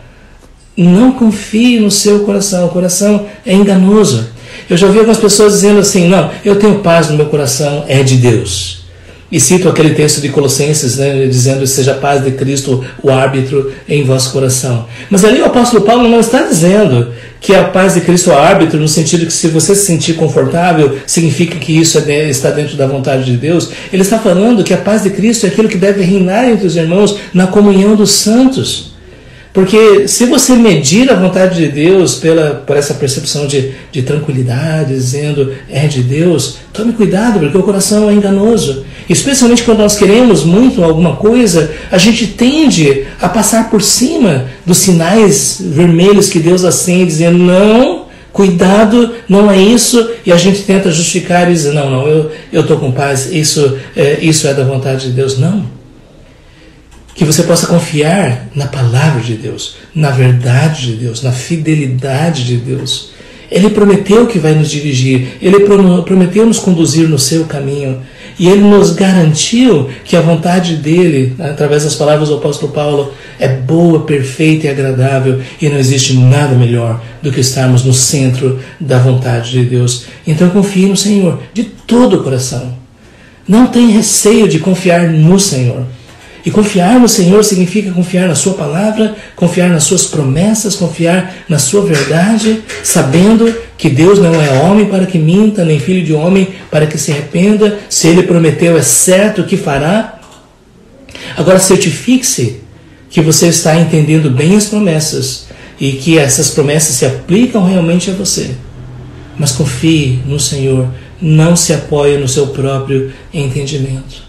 Não 0.76 1.10
confie 1.10 1.80
no 1.80 1.90
seu 1.90 2.20
coração, 2.20 2.66
o 2.66 2.68
coração 2.68 3.26
é 3.44 3.52
enganoso. 3.52 4.28
Eu 4.68 4.76
já 4.76 4.86
ouvi 4.86 4.98
algumas 4.98 5.18
pessoas 5.18 5.54
dizendo 5.54 5.80
assim: 5.80 6.08
não, 6.08 6.30
eu 6.44 6.56
tenho 6.56 6.80
paz 6.80 7.08
no 7.08 7.16
meu 7.16 7.26
coração, 7.26 7.84
é 7.88 8.02
de 8.02 8.16
Deus. 8.16 8.84
E 9.30 9.40
cito 9.40 9.68
aquele 9.68 9.90
texto 9.90 10.20
de 10.20 10.28
Colossenses, 10.28 10.98
né, 10.98 11.26
dizendo: 11.26 11.66
seja 11.66 11.92
a 11.92 11.96
paz 11.96 12.22
de 12.22 12.30
Cristo 12.32 12.84
o 13.02 13.10
árbitro 13.10 13.72
em 13.88 14.04
vosso 14.04 14.32
coração. 14.32 14.86
Mas 15.10 15.24
ali 15.24 15.40
o 15.40 15.46
apóstolo 15.46 15.82
Paulo 15.82 16.08
não 16.08 16.20
está 16.20 16.42
dizendo 16.42 17.12
que 17.40 17.54
a 17.54 17.64
paz 17.64 17.94
de 17.94 18.02
Cristo 18.02 18.30
é 18.30 18.34
o 18.34 18.38
árbitro, 18.38 18.78
no 18.78 18.86
sentido 18.86 19.26
que 19.26 19.32
se 19.32 19.48
você 19.48 19.74
se 19.74 19.84
sentir 19.84 20.14
confortável, 20.14 20.98
significa 21.06 21.58
que 21.58 21.76
isso 21.76 21.98
é 21.98 22.28
está 22.28 22.50
dentro 22.50 22.76
da 22.76 22.86
vontade 22.86 23.24
de 23.24 23.36
Deus. 23.36 23.70
Ele 23.92 24.02
está 24.02 24.18
falando 24.18 24.62
que 24.62 24.72
a 24.72 24.78
paz 24.78 25.02
de 25.02 25.10
Cristo 25.10 25.44
é 25.44 25.48
aquilo 25.48 25.68
que 25.68 25.76
deve 25.76 26.02
reinar 26.02 26.48
entre 26.48 26.66
os 26.66 26.76
irmãos 26.76 27.16
na 27.34 27.48
comunhão 27.48 27.96
dos 27.96 28.12
santos. 28.12 28.95
Porque 29.56 30.06
se 30.06 30.26
você 30.26 30.54
medir 30.54 31.10
a 31.10 31.14
vontade 31.14 31.56
de 31.56 31.68
Deus 31.68 32.16
pela, 32.16 32.62
por 32.66 32.76
essa 32.76 32.92
percepção 32.92 33.46
de, 33.46 33.70
de 33.90 34.02
tranquilidade, 34.02 34.92
dizendo 34.92 35.50
é 35.70 35.86
de 35.86 36.02
Deus, 36.02 36.58
tome 36.74 36.92
cuidado, 36.92 37.40
porque 37.40 37.56
o 37.56 37.62
coração 37.62 38.10
é 38.10 38.12
enganoso. 38.12 38.84
Especialmente 39.08 39.62
quando 39.62 39.78
nós 39.78 39.96
queremos 39.96 40.44
muito 40.44 40.84
alguma 40.84 41.16
coisa, 41.16 41.72
a 41.90 41.96
gente 41.96 42.26
tende 42.26 43.06
a 43.18 43.30
passar 43.30 43.70
por 43.70 43.80
cima 43.80 44.44
dos 44.66 44.76
sinais 44.76 45.58
vermelhos 45.58 46.28
que 46.28 46.38
Deus 46.38 46.62
acende, 46.62 47.06
dizendo 47.06 47.38
não, 47.38 48.08
cuidado, 48.34 49.14
não 49.26 49.50
é 49.50 49.56
isso, 49.56 50.10
e 50.26 50.32
a 50.32 50.36
gente 50.36 50.64
tenta 50.64 50.90
justificar 50.90 51.48
e 51.48 51.54
dizer, 51.54 51.72
não, 51.72 51.90
não, 51.90 52.06
eu 52.52 52.60
estou 52.60 52.76
com 52.76 52.92
paz, 52.92 53.32
isso 53.32 53.78
é, 53.96 54.18
isso 54.20 54.46
é 54.46 54.52
da 54.52 54.64
vontade 54.64 55.06
de 55.06 55.12
Deus. 55.12 55.38
Não 55.38 55.75
que 57.16 57.24
você 57.24 57.42
possa 57.42 57.66
confiar 57.66 58.48
na 58.54 58.66
palavra 58.66 59.22
de 59.22 59.34
Deus, 59.34 59.78
na 59.94 60.10
verdade 60.10 60.92
de 60.92 60.96
Deus, 60.96 61.22
na 61.22 61.32
fidelidade 61.32 62.44
de 62.44 62.58
Deus. 62.58 63.10
Ele 63.50 63.70
prometeu 63.70 64.26
que 64.26 64.38
vai 64.38 64.54
nos 64.54 64.70
dirigir, 64.70 65.38
ele 65.40 65.60
prometeu 65.60 66.44
nos 66.44 66.58
conduzir 66.58 67.08
no 67.08 67.18
seu 67.18 67.44
caminho, 67.46 68.02
e 68.38 68.48
ele 68.48 68.60
nos 68.60 68.90
garantiu 68.90 69.88
que 70.04 70.14
a 70.14 70.20
vontade 70.20 70.76
dele, 70.76 71.34
através 71.38 71.84
das 71.84 71.94
palavras 71.94 72.28
do 72.28 72.34
apóstolo 72.34 72.70
Paulo, 72.70 73.14
é 73.38 73.48
boa, 73.48 74.00
perfeita 74.00 74.66
e 74.66 74.70
agradável, 74.70 75.40
e 75.62 75.70
não 75.70 75.78
existe 75.78 76.14
nada 76.18 76.54
melhor 76.54 77.02
do 77.22 77.32
que 77.32 77.40
estarmos 77.40 77.82
no 77.82 77.94
centro 77.94 78.58
da 78.78 78.98
vontade 78.98 79.52
de 79.52 79.64
Deus. 79.64 80.04
Então 80.26 80.50
confie 80.50 80.86
no 80.86 80.96
Senhor 80.96 81.40
de 81.54 81.64
todo 81.64 82.16
o 82.16 82.22
coração. 82.22 82.76
Não 83.48 83.68
tenha 83.68 83.94
receio 83.94 84.46
de 84.48 84.58
confiar 84.58 85.08
no 85.08 85.40
Senhor. 85.40 85.86
E 86.46 86.50
confiar 86.52 87.00
no 87.00 87.08
Senhor 87.08 87.42
significa 87.44 87.90
confiar 87.90 88.28
na 88.28 88.36
Sua 88.36 88.54
palavra, 88.54 89.16
confiar 89.34 89.68
nas 89.68 89.82
Suas 89.82 90.06
promessas, 90.06 90.76
confiar 90.76 91.38
na 91.48 91.58
Sua 91.58 91.84
verdade, 91.84 92.62
sabendo 92.84 93.52
que 93.76 93.90
Deus 93.90 94.20
não 94.20 94.40
é 94.40 94.62
homem 94.62 94.86
para 94.86 95.06
que 95.06 95.18
minta, 95.18 95.64
nem 95.64 95.80
filho 95.80 96.06
de 96.06 96.12
homem 96.12 96.46
para 96.70 96.86
que 96.86 96.96
se 96.96 97.10
arrependa. 97.10 97.80
Se 97.90 98.06
Ele 98.06 98.22
prometeu, 98.22 98.78
é 98.78 98.82
certo 98.82 99.42
que 99.42 99.56
fará. 99.56 100.20
Agora, 101.36 101.58
certifique-se 101.58 102.60
que 103.10 103.20
você 103.20 103.48
está 103.48 103.76
entendendo 103.76 104.30
bem 104.30 104.54
as 104.54 104.66
promessas 104.66 105.48
e 105.80 105.94
que 105.94 106.16
essas 106.16 106.50
promessas 106.50 106.94
se 106.94 107.04
aplicam 107.04 107.64
realmente 107.64 108.08
a 108.08 108.14
você. 108.14 108.52
Mas 109.36 109.50
confie 109.50 110.20
no 110.24 110.38
Senhor, 110.38 110.86
não 111.20 111.56
se 111.56 111.72
apoie 111.72 112.16
no 112.18 112.28
seu 112.28 112.46
próprio 112.46 113.12
entendimento. 113.34 114.25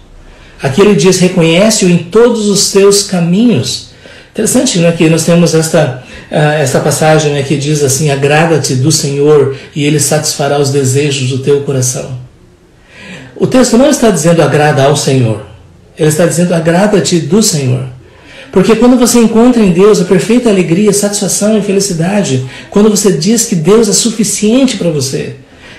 Aqui 0.62 0.82
ele 0.82 0.96
diz: 0.96 1.20
reconhece-o 1.20 1.90
em 1.90 1.98
todos 1.98 2.48
os 2.48 2.72
teus 2.72 3.04
caminhos. 3.04 3.88
Interessante, 4.32 4.80
né? 4.80 4.92
Que 4.92 5.10
nós 5.10 5.24
temos 5.24 5.54
esta, 5.54 6.04
uh, 6.32 6.36
esta 6.36 6.80
passagem 6.80 7.34
né, 7.34 7.44
que 7.44 7.58
diz 7.58 7.84
assim: 7.84 8.10
agrada-te 8.10 8.76
do 8.76 8.92
Senhor 8.92 9.56
e 9.76 9.84
ele 9.84 10.00
satisfará 10.00 10.60
os 10.60 10.70
desejos 10.70 11.30
do 11.30 11.40
teu 11.40 11.62
coração. 11.62 12.18
O 13.36 13.46
texto 13.46 13.78
não 13.78 13.90
está 13.90 14.10
dizendo 14.10 14.42
agrada 14.42 14.84
ao 14.84 14.96
Senhor, 14.96 15.46
ele 15.98 16.10
está 16.10 16.26
dizendo 16.26 16.54
agrada-te 16.54 17.20
do 17.20 17.42
Senhor. 17.42 17.86
Porque 18.52 18.76
quando 18.76 18.98
você 18.98 19.20
encontra 19.20 19.62
em 19.62 19.72
Deus 19.72 20.02
a 20.02 20.06
perfeita 20.06 20.50
alegria, 20.50 20.92
satisfação 20.94 21.58
e 21.58 21.62
felicidade, 21.62 22.46
quando 22.70 22.90
você 22.90 23.12
diz 23.12 23.46
que 23.46 23.56
Deus 23.56 23.90
é 23.90 23.94
suficiente 23.94 24.78
para 24.78 24.90
você, 24.90 25.36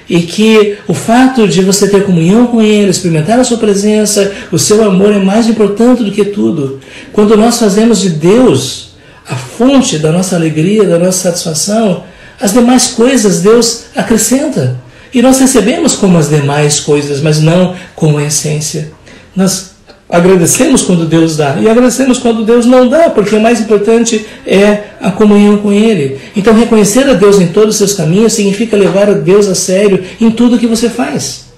e 0.08 0.22
que 0.22 0.78
o 0.86 0.94
fato 0.94 1.46
de 1.46 1.62
você 1.62 1.88
ter 1.88 2.04
comunhão 2.04 2.46
com 2.46 2.62
Ele, 2.62 2.90
experimentar 2.90 3.38
a 3.38 3.44
Sua 3.44 3.58
presença, 3.58 4.32
o 4.50 4.58
seu 4.58 4.82
amor 4.84 5.12
é 5.12 5.18
mais 5.18 5.46
importante 5.46 6.02
do 6.02 6.10
que 6.10 6.24
tudo. 6.24 6.80
Quando 7.12 7.36
nós 7.36 7.58
fazemos 7.58 8.00
de 8.00 8.10
Deus 8.10 8.88
a 9.28 9.36
fonte 9.36 9.98
da 9.98 10.10
nossa 10.10 10.34
alegria, 10.36 10.84
da 10.84 10.98
nossa 10.98 11.30
satisfação, 11.30 12.04
as 12.40 12.52
demais 12.52 12.88
coisas 12.88 13.42
Deus 13.42 13.86
acrescenta. 13.94 14.80
E 15.12 15.20
nós 15.20 15.38
recebemos 15.38 15.94
como 15.94 16.16
as 16.18 16.28
demais 16.28 16.80
coisas, 16.80 17.20
mas 17.20 17.40
não 17.40 17.74
como 17.94 18.18
a 18.18 18.24
essência. 18.24 18.90
Nós 19.34 19.72
Agradecemos 20.10 20.82
quando 20.82 21.04
Deus 21.04 21.36
dá 21.36 21.58
e 21.60 21.68
agradecemos 21.68 22.18
quando 22.18 22.42
Deus 22.42 22.64
não 22.64 22.88
dá, 22.88 23.10
porque 23.10 23.36
o 23.36 23.40
mais 23.40 23.60
importante 23.60 24.24
é 24.46 24.84
a 25.02 25.10
comunhão 25.10 25.58
com 25.58 25.70
Ele. 25.70 26.18
Então, 26.34 26.54
reconhecer 26.54 27.06
a 27.08 27.12
Deus 27.12 27.38
em 27.38 27.48
todos 27.48 27.74
os 27.74 27.76
seus 27.76 27.92
caminhos 27.92 28.32
significa 28.32 28.74
levar 28.74 29.10
a 29.10 29.12
Deus 29.12 29.46
a 29.46 29.54
sério 29.54 30.02
em 30.18 30.30
tudo 30.30 30.58
que 30.58 30.66
você 30.66 30.88
faz. 30.88 31.48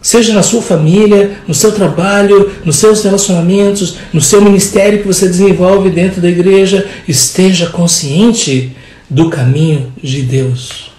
Seja 0.00 0.32
na 0.32 0.42
sua 0.42 0.62
família, 0.62 1.32
no 1.48 1.52
seu 1.52 1.72
trabalho, 1.72 2.50
nos 2.64 2.76
seus 2.76 3.02
relacionamentos, 3.02 3.96
no 4.12 4.20
seu 4.20 4.40
ministério 4.40 5.00
que 5.00 5.06
você 5.06 5.26
desenvolve 5.26 5.90
dentro 5.90 6.20
da 6.20 6.28
igreja, 6.28 6.86
esteja 7.08 7.66
consciente 7.66 8.74
do 9.10 9.28
caminho 9.28 9.92
de 10.00 10.22
Deus. 10.22 10.92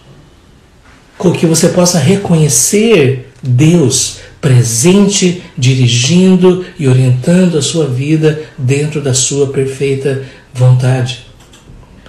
Com 1.17 1.31
que 1.31 1.45
você 1.45 1.69
possa 1.69 1.97
reconhecer 1.97 3.31
Deus 3.41 4.17
presente, 4.41 5.43
dirigindo 5.55 6.65
e 6.79 6.87
orientando 6.87 7.59
a 7.59 7.61
sua 7.61 7.85
vida 7.85 8.41
dentro 8.57 8.99
da 8.99 9.13
sua 9.13 9.47
perfeita 9.47 10.23
vontade. 10.51 11.25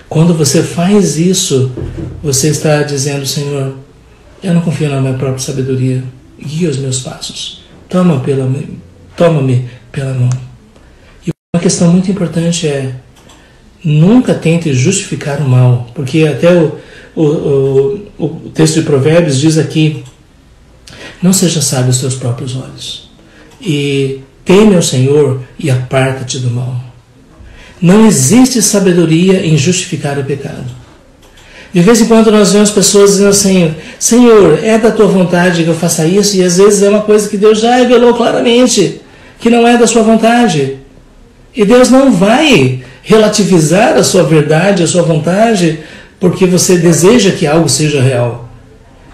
Quando 0.08 0.34
você 0.34 0.62
faz 0.62 1.18
isso, 1.18 1.70
você 2.22 2.48
está 2.48 2.82
dizendo, 2.82 3.26
Senhor, 3.26 3.74
eu 4.42 4.54
não 4.54 4.62
confio 4.62 4.88
na 4.88 5.00
minha 5.00 5.14
própria 5.14 5.38
sabedoria, 5.38 6.02
guia 6.38 6.70
os 6.70 6.78
meus 6.78 7.00
passos, 7.00 7.62
toma 7.88 8.20
pela, 8.20 8.50
toma-me 9.16 9.68
pela 9.90 10.14
mão. 10.14 10.30
E 11.26 11.30
uma 11.54 11.62
questão 11.62 11.92
muito 11.92 12.10
importante 12.10 12.66
é, 12.66 12.94
nunca 13.84 14.34
tente 14.34 14.72
justificar 14.72 15.40
o 15.40 15.48
mal, 15.48 15.86
porque 15.94 16.26
até 16.26 16.52
o, 16.52 16.78
o, 17.14 17.22
o, 18.18 18.24
o 18.24 18.50
texto 18.54 18.80
de 18.80 18.82
Provérbios 18.82 19.38
diz 19.38 19.58
aqui, 19.58 20.02
não 21.22 21.32
seja 21.32 21.62
sábio 21.62 21.86
aos 21.86 22.00
teus 22.00 22.14
próprios 22.14 22.56
olhos. 22.56 23.08
E 23.60 24.20
teme 24.44 24.74
ao 24.74 24.82
Senhor 24.82 25.40
e 25.58 25.70
aparta-te 25.70 26.38
do 26.38 26.50
mal. 26.50 26.80
Não 27.80 28.06
existe 28.06 28.60
sabedoria 28.60 29.46
em 29.46 29.56
justificar 29.56 30.18
o 30.18 30.24
pecado. 30.24 30.82
De 31.72 31.80
vez 31.80 32.00
em 32.00 32.06
quando 32.06 32.30
nós 32.30 32.52
vemos 32.52 32.70
pessoas 32.70 33.12
dizendo 33.12 33.30
assim: 33.30 33.74
Senhor, 33.98 34.58
é 34.62 34.76
da 34.78 34.90
tua 34.90 35.06
vontade 35.06 35.64
que 35.64 35.70
eu 35.70 35.74
faça 35.74 36.04
isso, 36.06 36.36
e 36.36 36.42
às 36.42 36.58
vezes 36.58 36.82
é 36.82 36.90
uma 36.90 37.00
coisa 37.00 37.28
que 37.28 37.36
Deus 37.36 37.60
já 37.60 37.76
revelou 37.76 38.14
claramente 38.14 39.00
que 39.40 39.50
não 39.50 39.66
é 39.66 39.76
da 39.76 39.86
sua 39.86 40.02
vontade. 40.02 40.78
E 41.54 41.64
Deus 41.64 41.88
não 41.88 42.12
vai 42.12 42.82
relativizar 43.02 43.96
a 43.96 44.04
sua 44.04 44.22
verdade, 44.22 44.82
a 44.82 44.86
sua 44.86 45.02
vontade, 45.02 45.80
porque 46.20 46.46
você 46.46 46.76
deseja 46.76 47.32
que 47.32 47.46
algo 47.46 47.68
seja 47.68 48.00
real 48.00 48.41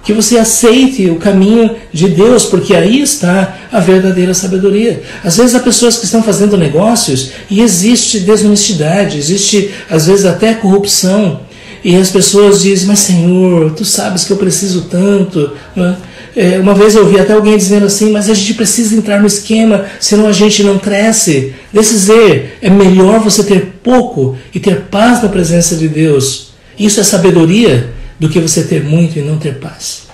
que 0.08 0.12
você 0.14 0.38
aceite 0.38 1.10
o 1.10 1.16
caminho 1.16 1.76
de 1.92 2.08
Deus, 2.08 2.46
porque 2.46 2.74
aí 2.74 3.02
está 3.02 3.58
a 3.70 3.78
verdadeira 3.78 4.32
sabedoria. 4.32 5.02
Às 5.22 5.36
vezes 5.36 5.54
há 5.54 5.60
pessoas 5.60 5.98
que 5.98 6.06
estão 6.06 6.22
fazendo 6.22 6.56
negócios 6.56 7.32
e 7.50 7.60
existe 7.60 8.20
desonestidade, 8.20 9.18
existe 9.18 9.70
às 9.90 10.06
vezes 10.06 10.24
até 10.24 10.54
corrupção. 10.54 11.40
E 11.84 11.94
as 11.94 12.08
pessoas 12.08 12.62
dizem, 12.62 12.86
mas 12.86 13.00
Senhor, 13.00 13.72
tu 13.72 13.84
sabes 13.84 14.24
que 14.24 14.32
eu 14.32 14.38
preciso 14.38 14.86
tanto. 14.90 15.52
É? 15.76 16.54
é, 16.54 16.58
uma 16.58 16.72
vez 16.72 16.94
eu 16.94 17.02
ouvi 17.02 17.20
até 17.20 17.34
alguém 17.34 17.58
dizendo 17.58 17.84
assim, 17.84 18.10
mas 18.10 18.30
a 18.30 18.34
gente 18.34 18.54
precisa 18.54 18.96
entrar 18.96 19.20
no 19.20 19.26
esquema, 19.26 19.84
senão 20.00 20.26
a 20.26 20.32
gente 20.32 20.62
não 20.62 20.78
cresce. 20.78 21.52
Dizer, 21.70 22.56
é 22.62 22.70
melhor 22.70 23.20
você 23.20 23.44
ter 23.44 23.74
pouco 23.82 24.38
e 24.54 24.58
ter 24.58 24.84
paz 24.90 25.22
na 25.22 25.28
presença 25.28 25.76
de 25.76 25.86
Deus. 25.86 26.52
Isso 26.78 26.98
é 26.98 27.02
sabedoria 27.02 27.97
do 28.18 28.28
que 28.28 28.40
você 28.40 28.62
ter 28.62 28.82
muito 28.82 29.18
e 29.18 29.22
não 29.22 29.38
ter 29.38 29.58
paz. 29.58 30.08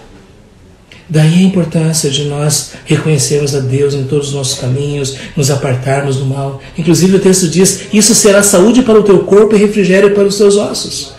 Daí 1.09 1.35
a 1.35 1.43
importância 1.43 2.09
de 2.09 2.25
nós 2.25 2.73
reconhecermos 2.87 3.55
a 3.55 3.61
Deus 3.61 3.93
em 3.93 4.05
todos 4.05 4.29
os 4.29 4.35
nossos 4.35 4.59
caminhos, 4.59 5.17
nos 5.37 5.51
apartarmos 5.51 6.17
do 6.17 6.25
mal. 6.25 6.63
Inclusive 6.79 7.17
o 7.17 7.21
texto 7.21 7.49
diz: 7.49 7.83
Isso 7.93 8.15
será 8.15 8.43
saúde 8.43 8.83
para 8.83 8.99
o 8.99 9.03
teu 9.03 9.21
corpo 9.21 9.55
e 9.55 9.59
refrigério 9.59 10.15
para 10.15 10.25
os 10.25 10.39
teus 10.39 10.57
ossos. 10.57 11.13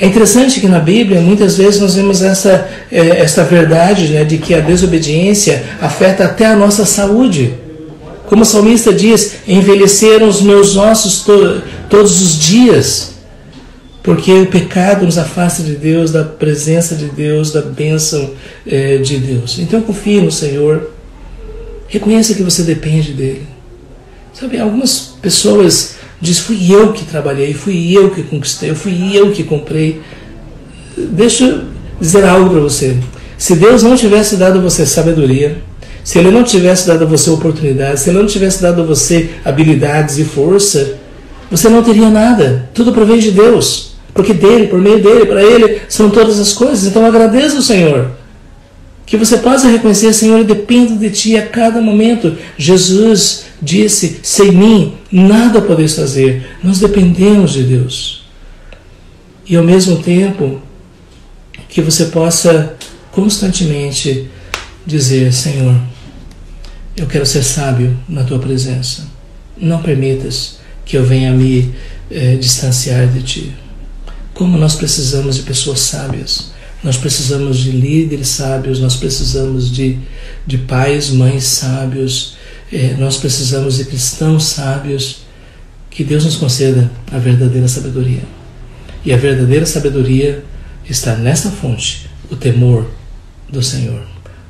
É 0.00 0.06
interessante 0.06 0.60
que 0.60 0.68
na 0.68 0.78
Bíblia 0.78 1.20
muitas 1.20 1.56
vezes 1.56 1.80
nós 1.80 1.96
vemos 1.96 2.22
essa, 2.22 2.68
eh, 2.90 3.18
essa 3.18 3.42
verdade 3.42 4.08
né, 4.08 4.24
de 4.24 4.38
que 4.38 4.54
a 4.54 4.60
desobediência 4.60 5.64
afeta 5.80 6.24
até 6.24 6.46
a 6.46 6.56
nossa 6.56 6.84
saúde. 6.84 7.54
Como 8.26 8.42
o 8.42 8.46
salmista 8.46 8.92
diz: 8.92 9.38
Envelheceram 9.46 10.28
os 10.28 10.40
meus 10.40 10.76
ossos 10.76 11.20
to 11.20 11.62
todos 11.90 12.20
os 12.22 12.38
dias. 12.38 13.11
Porque 14.02 14.32
o 14.32 14.46
pecado 14.46 15.04
nos 15.04 15.16
afasta 15.16 15.62
de 15.62 15.76
Deus, 15.76 16.10
da 16.10 16.24
presença 16.24 16.96
de 16.96 17.06
Deus, 17.06 17.52
da 17.52 17.62
bênção 17.62 18.32
eh, 18.66 18.98
de 18.98 19.18
Deus. 19.18 19.58
Então 19.58 19.80
confie 19.80 20.20
no 20.20 20.32
Senhor. 20.32 20.90
Reconheça 21.88 22.34
que 22.34 22.42
você 22.42 22.62
depende 22.62 23.12
dele. 23.12 23.46
Sabe, 24.32 24.58
algumas 24.58 25.14
pessoas 25.22 25.96
Diz: 26.22 26.38
fui 26.38 26.72
eu 26.72 26.92
que 26.92 27.04
trabalhei, 27.04 27.52
fui 27.52 27.92
eu 27.92 28.08
que 28.10 28.22
conquistei, 28.22 28.72
fui 28.76 29.10
eu 29.12 29.32
que 29.32 29.42
comprei. 29.42 30.00
Deixa 30.96 31.44
eu 31.44 31.64
dizer 32.00 32.24
algo 32.24 32.48
para 32.48 32.60
você. 32.60 32.96
Se 33.36 33.56
Deus 33.56 33.82
não 33.82 33.96
tivesse 33.96 34.36
dado 34.36 34.60
a 34.60 34.62
você 34.62 34.86
sabedoria, 34.86 35.58
se 36.04 36.20
Ele 36.20 36.30
não 36.30 36.44
tivesse 36.44 36.86
dado 36.86 37.02
a 37.02 37.06
você 37.08 37.28
oportunidades, 37.28 38.02
se 38.02 38.10
Ele 38.10 38.20
não 38.20 38.26
tivesse 38.26 38.62
dado 38.62 38.82
a 38.82 38.84
você 38.84 39.30
habilidades 39.44 40.16
e 40.18 40.24
força, 40.24 40.96
você 41.50 41.68
não 41.68 41.82
teria 41.82 42.08
nada. 42.08 42.70
Tudo 42.72 42.92
provém 42.92 43.18
de 43.18 43.32
Deus. 43.32 43.91
Porque 44.14 44.34
dele, 44.34 44.66
por 44.66 44.78
meio 44.78 45.02
dele, 45.02 45.26
para 45.26 45.42
Ele 45.42 45.80
são 45.88 46.10
todas 46.10 46.38
as 46.38 46.52
coisas. 46.52 46.86
Então 46.86 47.06
agradeça 47.06 47.56
ao 47.56 47.62
Senhor. 47.62 48.10
Que 49.06 49.16
você 49.16 49.38
possa 49.38 49.68
reconhecer, 49.68 50.12
Senhor, 50.12 50.38
eu 50.38 50.44
dependo 50.44 50.98
de 50.98 51.10
Ti 51.10 51.36
a 51.36 51.46
cada 51.46 51.80
momento. 51.80 52.36
Jesus 52.56 53.46
disse: 53.60 54.20
sem 54.22 54.52
mim 54.52 54.94
nada 55.10 55.60
podeis 55.60 55.94
fazer. 55.94 56.56
Nós 56.62 56.78
dependemos 56.78 57.52
de 57.52 57.62
Deus. 57.64 58.22
E 59.46 59.56
ao 59.56 59.64
mesmo 59.64 60.02
tempo, 60.02 60.60
que 61.68 61.80
você 61.80 62.06
possa 62.06 62.74
constantemente 63.10 64.28
dizer: 64.86 65.32
Senhor, 65.32 65.74
eu 66.96 67.06
quero 67.06 67.24
ser 67.24 67.42
sábio 67.42 67.98
na 68.08 68.24
tua 68.24 68.38
presença. 68.38 69.06
Não 69.56 69.82
permitas 69.82 70.58
que 70.84 70.96
eu 70.96 71.04
venha 71.04 71.32
me 71.32 71.72
eh, 72.10 72.36
distanciar 72.36 73.06
de 73.06 73.22
ti. 73.22 73.61
Como 74.42 74.58
nós 74.58 74.74
precisamos 74.74 75.36
de 75.36 75.42
pessoas 75.42 75.80
sábias 75.80 76.52
nós 76.82 76.96
precisamos 76.96 77.58
de 77.58 77.70
líderes 77.70 78.28
sábios, 78.28 78.80
nós 78.80 78.96
precisamos 78.96 79.70
de, 79.70 79.98
de 80.44 80.58
pais, 80.58 81.10
mães 81.10 81.44
sábios, 81.44 82.36
eh, 82.72 82.96
nós 82.98 83.18
precisamos 83.18 83.76
de 83.76 83.84
cristãos 83.84 84.44
sábios. 84.44 85.22
Que 85.88 86.02
Deus 86.02 86.24
nos 86.24 86.36
conceda 86.36 86.90
a 87.12 87.18
verdadeira 87.18 87.68
sabedoria. 87.68 88.22
E 89.04 89.12
a 89.12 89.16
verdadeira 89.16 89.66
sabedoria 89.66 90.42
está 90.88 91.14
nesta 91.14 91.50
fonte, 91.50 92.10
o 92.30 92.34
temor 92.34 92.90
do 93.48 93.62
Senhor. 93.62 94.02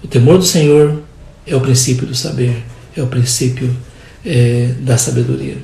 O 0.02 0.07
temor 0.07 0.38
do 0.38 0.44
Senhor 0.44 1.02
é 1.46 1.55
o 1.55 1.61
princípio 1.61 2.07
do 2.07 2.14
saber, 2.14 2.64
é 2.96 3.02
o 3.02 3.09
princípio 3.09 3.76
eh, 4.24 4.70
da 4.81 4.96
sabedoria. 4.96 5.59